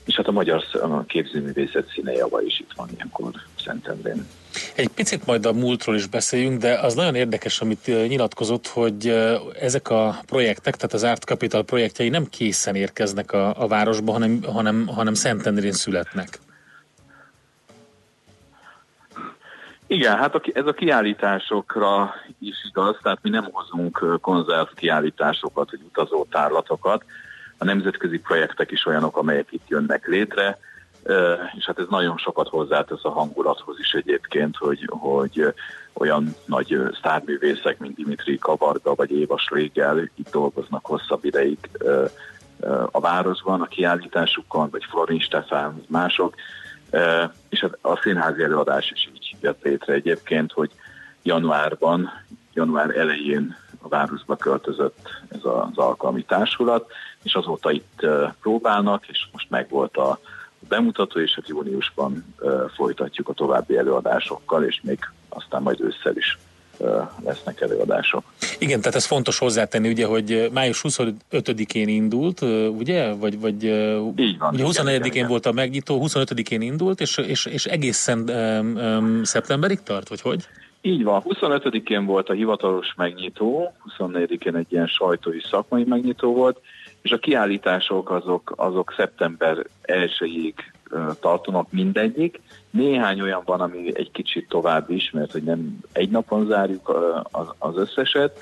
[0.07, 0.65] és hát a magyar
[1.07, 4.27] képzőművészet színejava is itt van ilyenkor Szentendrén.
[4.75, 9.07] Egy picit majd a múltról is beszéljünk, de az nagyon érdekes, amit nyilatkozott, hogy
[9.61, 14.43] ezek a projektek, tehát az Art Capital projektjei nem készen érkeznek a, a városba, hanem,
[14.43, 16.39] hanem, hanem Szentendrén születnek.
[19.87, 26.27] Igen, hát ez a kiállításokra is igaz, tehát mi nem hozunk konzerv kiállításokat, vagy utazó
[26.31, 27.05] tárlatokat.
[27.59, 30.59] A nemzetközi projektek is olyanok, amelyek itt jönnek létre,
[31.57, 35.55] és hát ez nagyon sokat hozzátesz a hangulathoz is egyébként, hogy, hogy
[35.93, 41.59] olyan nagy sztárművészek, mint Dimitri Kavarga vagy Éva Schlegel itt dolgoznak hosszabb ideig
[42.91, 46.35] a városban, a kiállításukon, vagy Florin Stefán, mások,
[47.49, 50.71] és hát a színházi előadás is így jött létre egyébként, hogy
[51.23, 52.11] januárban,
[52.55, 53.57] január elején
[53.87, 56.91] a városba költözött ez az alkalmi társulat,
[57.23, 58.07] és azóta itt
[58.41, 60.19] próbálnak, és most megvolt a
[60.69, 62.35] bemutató, és hát júniusban
[62.75, 66.39] folytatjuk a további előadásokkal, és még aztán majd ősszel is
[67.25, 68.25] lesznek előadások.
[68.59, 72.41] Igen, tehát ez fontos hozzátenni, ugye, hogy május 25-én indult,
[72.79, 73.13] ugye?
[73.13, 73.65] Vagy, vagy
[74.17, 79.25] Így van, ugye 24-én volt a megnyitó, 25-én indult, és, és, és egészen um, um,
[79.25, 80.49] szeptemberig tart, vagy hogy?
[80.87, 86.61] Így van, 25-én volt a hivatalos megnyitó, 24-én egy ilyen sajtói szakmai megnyitó volt,
[87.03, 90.55] és a kiállítások azok, azok szeptember 1-ig
[91.21, 92.41] tartanak mindegyik.
[92.71, 96.97] Néhány olyan van, ami egy kicsit tovább is, mert hogy nem egy napon zárjuk
[97.59, 98.39] az összeset,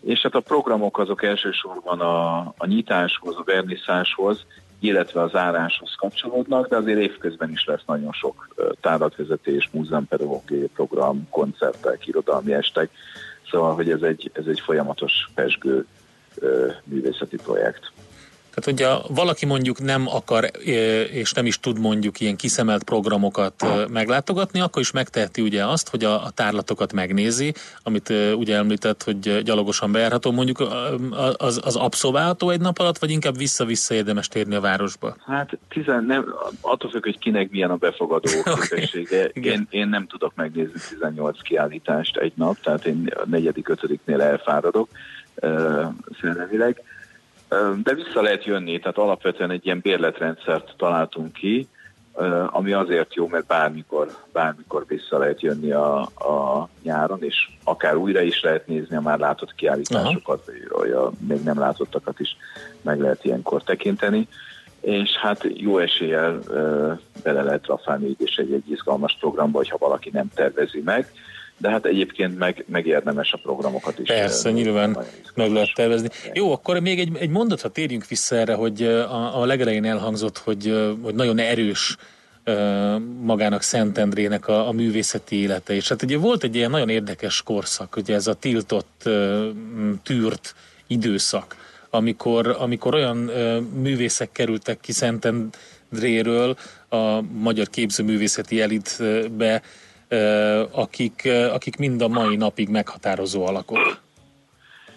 [0.00, 4.46] és hát a programok azok elsősorban a, a nyitáshoz, a verniszáshoz,
[4.80, 12.06] illetve a záráshoz kapcsolódnak, de azért évközben is lesz nagyon sok tárlatvezetés, múzeumpedagógiai program, koncertek,
[12.06, 12.90] irodalmi estek,
[13.50, 15.86] szóval, hogy ez egy, ez egy folyamatos pesgő
[16.84, 17.92] művészeti projekt.
[18.56, 20.50] Tehát, hogyha valaki mondjuk nem akar
[21.12, 26.04] és nem is tud mondjuk ilyen kiszemelt programokat meglátogatni, akkor is megteheti ugye azt, hogy
[26.04, 30.60] a, a tárlatokat megnézi, amit ugye említett, hogy gyalogosan bejárható, mondjuk
[31.36, 35.16] az, az abszolválható egy nap alatt, vagy inkább vissza-vissza érdemes térni a városba?
[35.26, 38.30] Hát tizen, nem, attól függ, hogy kinek milyen a befogadó
[38.60, 39.24] képessége.
[39.24, 39.42] okay.
[39.42, 44.88] én, én nem tudok megnézni 18 kiállítást egy nap, tehát én a negyedik, ötödiknél elfáradok
[46.20, 46.82] szellemileg
[47.82, 51.68] de vissza lehet jönni, tehát alapvetően egy ilyen bérletrendszert találtunk ki,
[52.46, 58.20] ami azért jó, mert bármikor, bármikor vissza lehet jönni a, a nyáron, és akár újra
[58.20, 62.36] is lehet nézni a már látott kiállításokat, vagy a még nem látottakat is
[62.82, 64.28] meg lehet ilyenkor tekinteni,
[64.80, 66.38] és hát jó eséllyel
[67.22, 71.12] bele lehet rafálni így is egy, egy izgalmas programba, hogyha valaki nem tervezi meg,
[71.58, 74.08] de hát egyébként meg, meg érdemes a programokat is.
[74.08, 74.98] Persze, nyilván
[75.34, 76.08] meg lehet tervezni.
[76.32, 80.94] Jó, akkor még egy, egy mondatra térjünk vissza erre, hogy a, a legelején elhangzott, hogy,
[81.02, 81.96] hogy nagyon erős
[83.20, 85.74] magának Szentendrének a, a művészeti élete.
[85.74, 89.08] És hát ugye volt egy ilyen nagyon érdekes korszak, ugye ez a tiltott,
[90.02, 90.54] tűrt
[90.86, 91.56] időszak,
[91.90, 93.16] amikor, amikor olyan
[93.82, 96.56] művészek kerültek ki Szentendréről
[96.88, 99.62] a magyar képzőművészeti elitbe,
[100.70, 104.04] akik, akik mind a mai napig meghatározó alakok.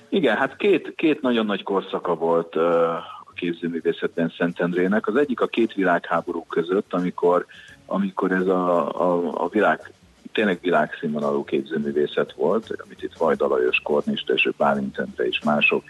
[0.10, 5.07] Igen, hát két, két nagyon nagy korszaka volt a képzőművészetben Szentendrének.
[5.07, 7.45] Az egyik a két világháború között, amikor,
[7.86, 9.91] amikor ez a, a, a világ,
[10.34, 15.84] tényleg világszínvonalú képzőművészet volt, amit itt Vajda Lajos, Kornista és Bálint Endre és mások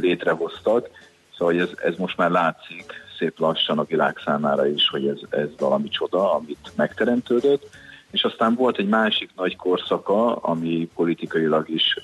[0.00, 0.88] létrehoztak.
[1.36, 5.48] Szóval ez, ez most már látszik szép lassan a világ számára is, hogy ez, ez
[5.58, 7.68] valami csoda, amit megteremtődött
[8.10, 11.96] és aztán volt egy másik nagy korszaka, ami politikailag is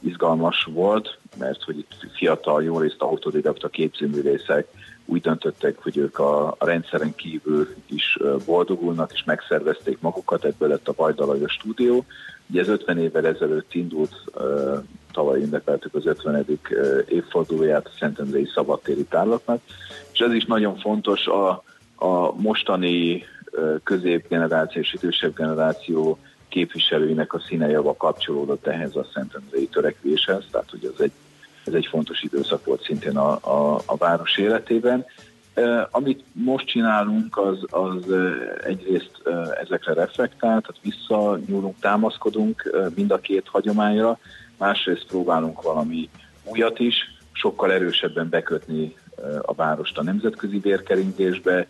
[0.00, 4.66] izgalmas volt, mert hogy itt fiatal, jó részt autodidakta képzőművészek
[5.06, 10.88] úgy döntöttek, hogy ők a, a rendszeren kívül is boldogulnak, és megszervezték magukat, ebből lett
[10.88, 12.04] a Bajdalajos stúdió.
[12.50, 14.14] Ugye ez 50 évvel ezelőtt indult,
[15.12, 16.46] tavaly ünnepeltük az 50.
[17.08, 19.60] évfordulóját a Szentendrei Szabadtéri Tárlatnak,
[20.12, 21.48] és ez is nagyon fontos a,
[21.96, 23.24] a mostani
[23.82, 31.00] középgeneráció és idősebb generáció képviselőinek a színejava kapcsolódott ehhez a Szentendrei törekvéshez, tehát hogy ez
[31.00, 31.12] egy,
[31.64, 35.04] ez egy fontos időszak volt szintén a, a, a város életében.
[35.90, 38.04] Amit most csinálunk, az, az
[38.64, 39.22] egyrészt
[39.62, 44.18] ezekre reflektál, tehát visszanyúlunk, támaszkodunk mind a két hagyományra,
[44.58, 46.08] másrészt próbálunk valami
[46.44, 46.94] újat is,
[47.32, 48.94] sokkal erősebben bekötni
[49.42, 51.66] a várost a nemzetközi vérkeringésbe,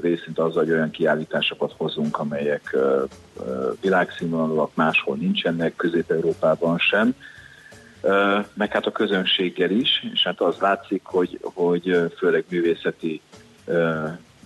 [0.00, 2.76] részint azzal, hogy olyan kiállításokat hozunk, amelyek
[3.80, 7.14] világszínvonalúak, máshol nincsenek, Közép-Európában sem,
[8.54, 13.20] meg hát a közönséggel is, és hát az látszik, hogy, hogy főleg művészeti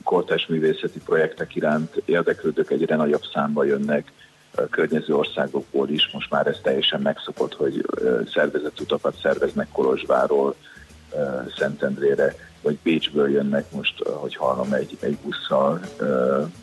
[0.05, 4.13] kortás művészeti projektek iránt érdeklődők egyre nagyobb számba jönnek
[4.71, 6.11] környező országokból is.
[6.13, 7.85] Most már ez teljesen megszokott, hogy
[8.33, 10.55] szervezett utakat szerveznek Kolozsváról,
[11.59, 15.81] Szentendrére, vagy Bécsből jönnek most, hogy hallom, egy, egy busszal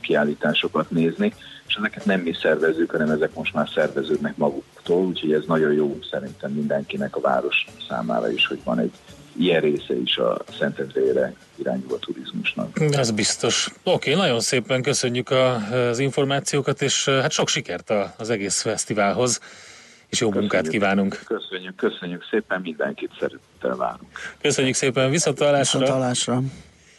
[0.02, 1.34] kiállításokat nézni,
[1.68, 6.00] és ezeket nem mi szervezzük, hanem ezek most már szerveződnek maguktól, úgyhogy ez nagyon jó
[6.12, 8.92] szerintem mindenkinek a város számára is, hogy van egy
[9.40, 12.80] ilyen része is a Szentendrére irányuló turizmusnak.
[12.92, 13.70] Ez biztos.
[13.84, 15.56] Oké, nagyon szépen köszönjük a,
[15.90, 19.40] az információkat, és hát sok sikert az egész fesztiválhoz,
[20.10, 21.22] és jó köszönjük, munkát kívánunk.
[21.26, 24.20] Köszönjük, köszönjük szépen, mindenkit szeretettel várunk.
[24.42, 25.80] Köszönjük szépen, viszontalásra.
[25.80, 26.42] Viszontalásra.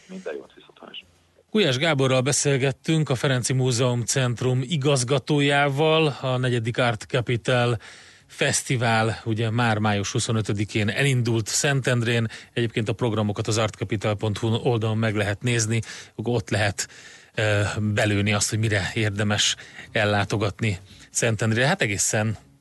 [0.09, 1.07] Minden jót, viszontalásra.
[1.51, 7.79] Gulyás Gáborral beszélgettünk, a Ferenci Múzeum Centrum igazgatójával, a negyedik Art Capital
[8.27, 15.43] fesztivál ugye már május 25-én elindult Szentendrén, egyébként a programokat az artcapital.hu oldalon meg lehet
[15.43, 15.81] nézni,
[16.15, 16.89] ott lehet
[17.35, 19.57] e, belőni azt, hogy mire érdemes
[19.93, 20.79] ellátogatni
[21.11, 22.37] Szentendrére, hát egészen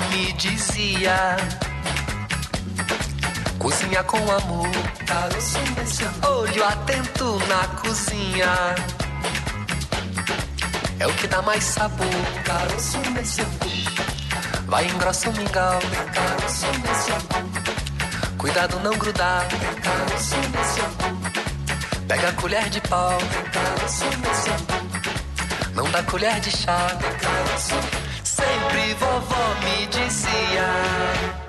[0.00, 1.36] Me dizia:
[3.58, 4.68] Cozinha com amor,
[6.26, 8.74] olho atento na cozinha.
[10.98, 12.06] É o que dá mais sabor.
[14.66, 15.78] Vai engrossa o mingau.
[18.38, 19.46] Cuidado não grudar.
[22.08, 23.18] Pega a colher de pau.
[25.74, 26.86] Não dá colher de chá
[29.12, 31.41] vovó me dizia.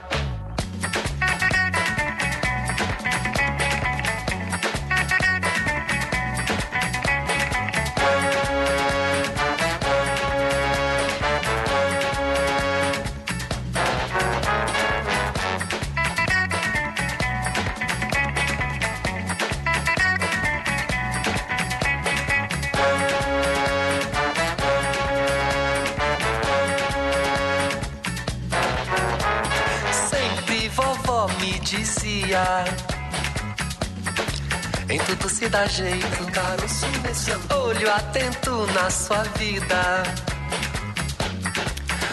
[35.63, 40.03] Dá jeito, olho atento na sua vida.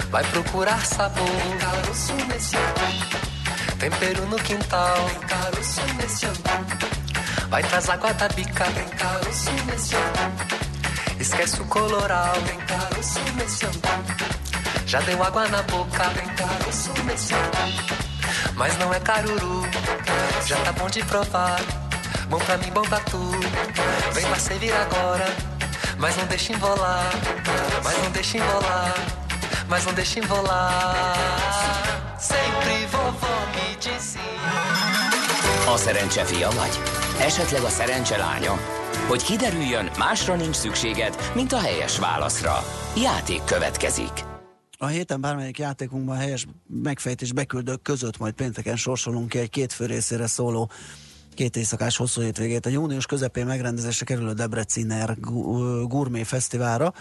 [0.08, 1.26] Vai procurar sabor,
[3.78, 5.10] tempero no quintal.
[7.48, 8.66] Vai traz água da bica,
[11.18, 12.34] esquece o coloral.
[14.86, 16.04] Já deu água na boca,
[18.54, 19.62] mas não é caruru.
[20.46, 21.79] Já tá bom de provar.
[22.30, 23.18] Bom pra mim, bom pra tu.
[24.14, 25.26] Vem pra servir agora.
[25.98, 27.10] Mas não deixa embolar.
[27.84, 28.94] Mas não deixa embolar.
[29.68, 32.16] Mas não deixa embolar.
[32.18, 34.20] Sempre vovó me dizia.
[35.66, 36.78] A szerencse fia vagy?
[37.20, 38.58] Esetleg a szerencse lánya?
[39.08, 42.64] Hogy kiderüljön, másra nincs szükséged, mint a helyes válaszra.
[42.96, 44.24] Játék következik.
[44.78, 49.86] A héten bármelyik játékunkban helyes megfejtés beküldők között majd pénteken sorsolunk ki egy két fő
[49.86, 50.70] részére szóló
[51.34, 52.66] két éjszakás hosszú hétvégét.
[52.66, 55.16] A június közepén megrendezésre kerülő Debreciner
[55.88, 56.94] Gourmet Fesztiválra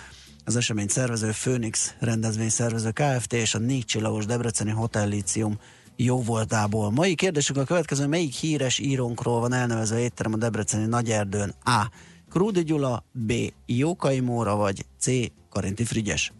[0.45, 3.34] az esemény szervező Phoenix rendezvény szervező Kft.
[3.34, 5.59] és a négy csillagos Debreceni Hotel Lícium
[5.95, 6.91] jó voltából.
[6.91, 11.53] Mai kérdésünk a következő, melyik híres írónkról van elnevezve étterem a Debreceni Nagyerdőn?
[11.63, 11.89] A.
[12.30, 13.34] Krúdi Gyula, B.
[13.65, 15.07] Jókai Móra, vagy C.
[15.49, 16.32] Karinti Frigyes?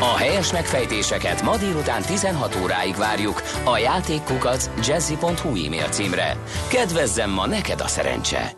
[0.00, 6.36] A helyes megfejtéseket ma délután 16 óráig várjuk a játékkukac jazzy.hu e-mail címre.
[6.68, 8.56] Kedvezzem ma neked a szerencse!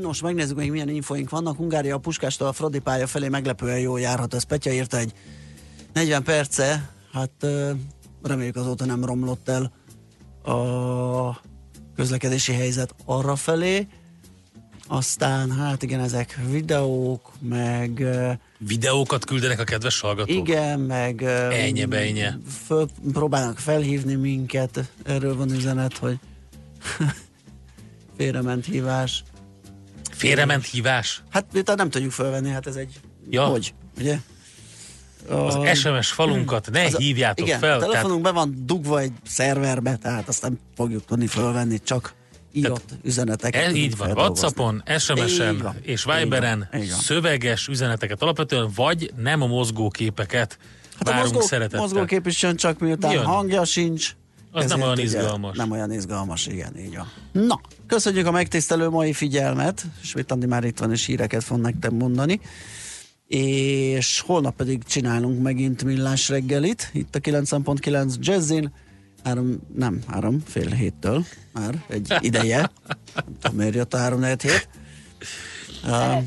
[0.00, 1.56] Nos, megnézzük még milyen infoink vannak.
[1.56, 4.34] Hungária a Puskástól a Fradi pálya felé meglepően jól járhat.
[4.34, 5.12] Ez Petya írta egy
[5.92, 7.46] 40 perce, hát
[8.22, 9.72] reméljük azóta nem romlott el
[10.54, 11.40] a
[11.96, 13.86] közlekedési helyzet arra felé.
[14.86, 18.06] Aztán, hát igen, ezek videók, meg
[18.66, 20.36] Videókat küldenek a kedves hallgatók?
[20.36, 22.38] Igen, meg Ennyi, bejnye.
[22.66, 26.18] föl, próbálnak felhívni minket, erről van üzenet, hogy
[28.16, 29.22] félrement hívás.
[30.10, 31.22] Félrement hívás?
[31.30, 33.00] Hát miután nem tudjuk felvenni, hát ez egy...
[33.30, 33.44] Ja.
[33.44, 33.74] Hogy?
[33.98, 34.18] Ugye?
[35.28, 37.78] Az SMS falunkat ne az hívjátok igen, fel.
[37.78, 42.14] a telefonunk be van dugva egy szerverbe, tehát azt nem fogjuk tudni fölvenni, csak
[42.52, 43.60] írott üzeneteket.
[43.60, 44.10] Ez tudunk így van.
[44.10, 47.00] Whatsappon, SMS-en és így Viberen van, így van.
[47.00, 50.58] szöveges üzeneteket alapvetően, vagy nem a mozgóképeket
[50.98, 51.80] Hát a várunk mozgó, szeretettel.
[51.80, 53.24] mozgókép is jön, csak miután Jön.
[53.24, 54.14] hangja sincs.
[54.50, 55.56] Az nem olyan izgalmas.
[55.56, 57.08] Nem olyan izgalmas, igen, így van.
[57.46, 61.90] Na, köszönjük a megtisztelő mai figyelmet, és Andi már itt van, és híreket fog nektek
[61.90, 62.40] mondani.
[63.26, 68.72] És holnap pedig csinálunk megint millás reggelit, itt a 9.9 Jazzin,
[69.24, 72.70] három, nem, három, fél héttől már egy ideje.
[73.14, 74.68] nem tudom, miért jött a három hét.
[75.84, 76.22] Uh,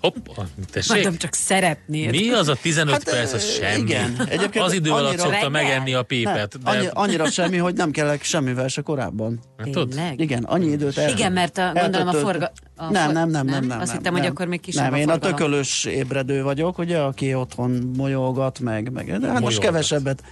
[0.00, 0.94] Hoppa, tessék.
[0.94, 2.10] Mondom, csak szeretnéd.
[2.10, 3.80] Mi az a 15 Hát, perc, az semmi.
[3.80, 4.16] igen.
[4.28, 5.48] Egyébként az idő alatt szokta Reggel?
[5.48, 6.56] megenni a pépet.
[6.62, 6.70] Nem, de...
[6.70, 9.40] annyi, annyira semmi, hogy nem kellek semmivel se korábban.
[9.62, 9.88] Tudod?
[9.88, 10.20] Tényleg?
[10.20, 11.10] Igen, annyi időt el...
[11.10, 12.52] Igen, mert a, gondolom a forga...
[12.76, 13.80] A Nem, nem, nem, nem, nem.
[13.80, 17.34] Azt hittem, hogy akkor még kisebb Nem, a én a tökölös ébredő vagyok, ugye, aki
[17.34, 20.22] otthon molyolgat, meg, meg de hát most kevesebbet,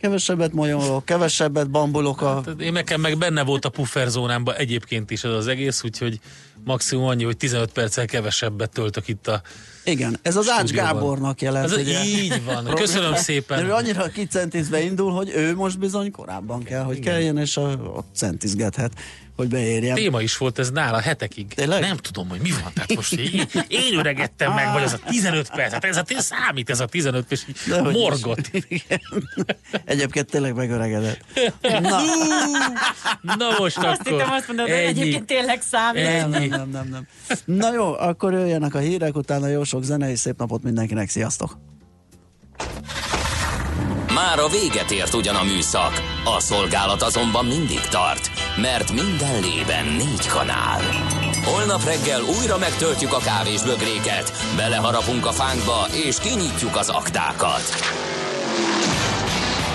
[0.00, 2.40] kevesebbet molyolok, kevesebbet bambulok a...
[2.44, 6.20] Tehát Én nekem meg benne volt a pufferzónámban egyébként is ez az egész, úgyhogy
[6.64, 9.42] maximum annyi, hogy 15 perccel kevesebbet töltök itt a
[9.84, 10.92] Igen, ez az Ács stúdióban.
[10.92, 11.64] Gábornak jelent.
[11.64, 12.04] Ez ugye?
[12.04, 12.64] így van.
[12.74, 13.64] Köszönöm szépen.
[13.66, 17.62] Ő annyira kicentizbe indul, hogy ő most bizony korábban kell, hogy kelljen, és a,
[17.94, 18.92] ott centizgethet,
[19.36, 19.94] hogy beérjen.
[19.94, 21.54] Téma is volt ez nála hetekig.
[21.54, 21.80] Tényleg?
[21.80, 22.72] Nem tudom, hogy mi van.
[22.74, 25.72] Tehát most én, én öregettem meg, vagy az a 15 perc.
[25.72, 28.00] Hát ez a, ez számít ez a 15 perc, és így Dehogy is.
[28.00, 28.50] morgott.
[28.68, 29.00] Igen.
[29.84, 31.20] Egyébként tényleg megöregedett.
[31.62, 32.00] Na,
[33.22, 34.12] Na most Azt akkor.
[34.12, 34.86] hittem azt mondod, hogy ennyi.
[34.88, 36.02] egyébként tényleg számít.
[36.04, 37.06] Nem, nem, nem, nem.
[37.44, 41.58] Na jó, akkor jöjjenek a hírek, utána jó sok zene, és szép napot mindenkinek, sziasztok!
[44.14, 45.92] Már a véget ért ugyan a műszak,
[46.24, 48.30] a szolgálat azonban mindig tart,
[48.60, 50.80] mert minden lében négy kanál.
[51.44, 57.62] Holnap reggel újra megtöltjük a kávés bögréket, beleharapunk a fánkba és kinyitjuk az aktákat.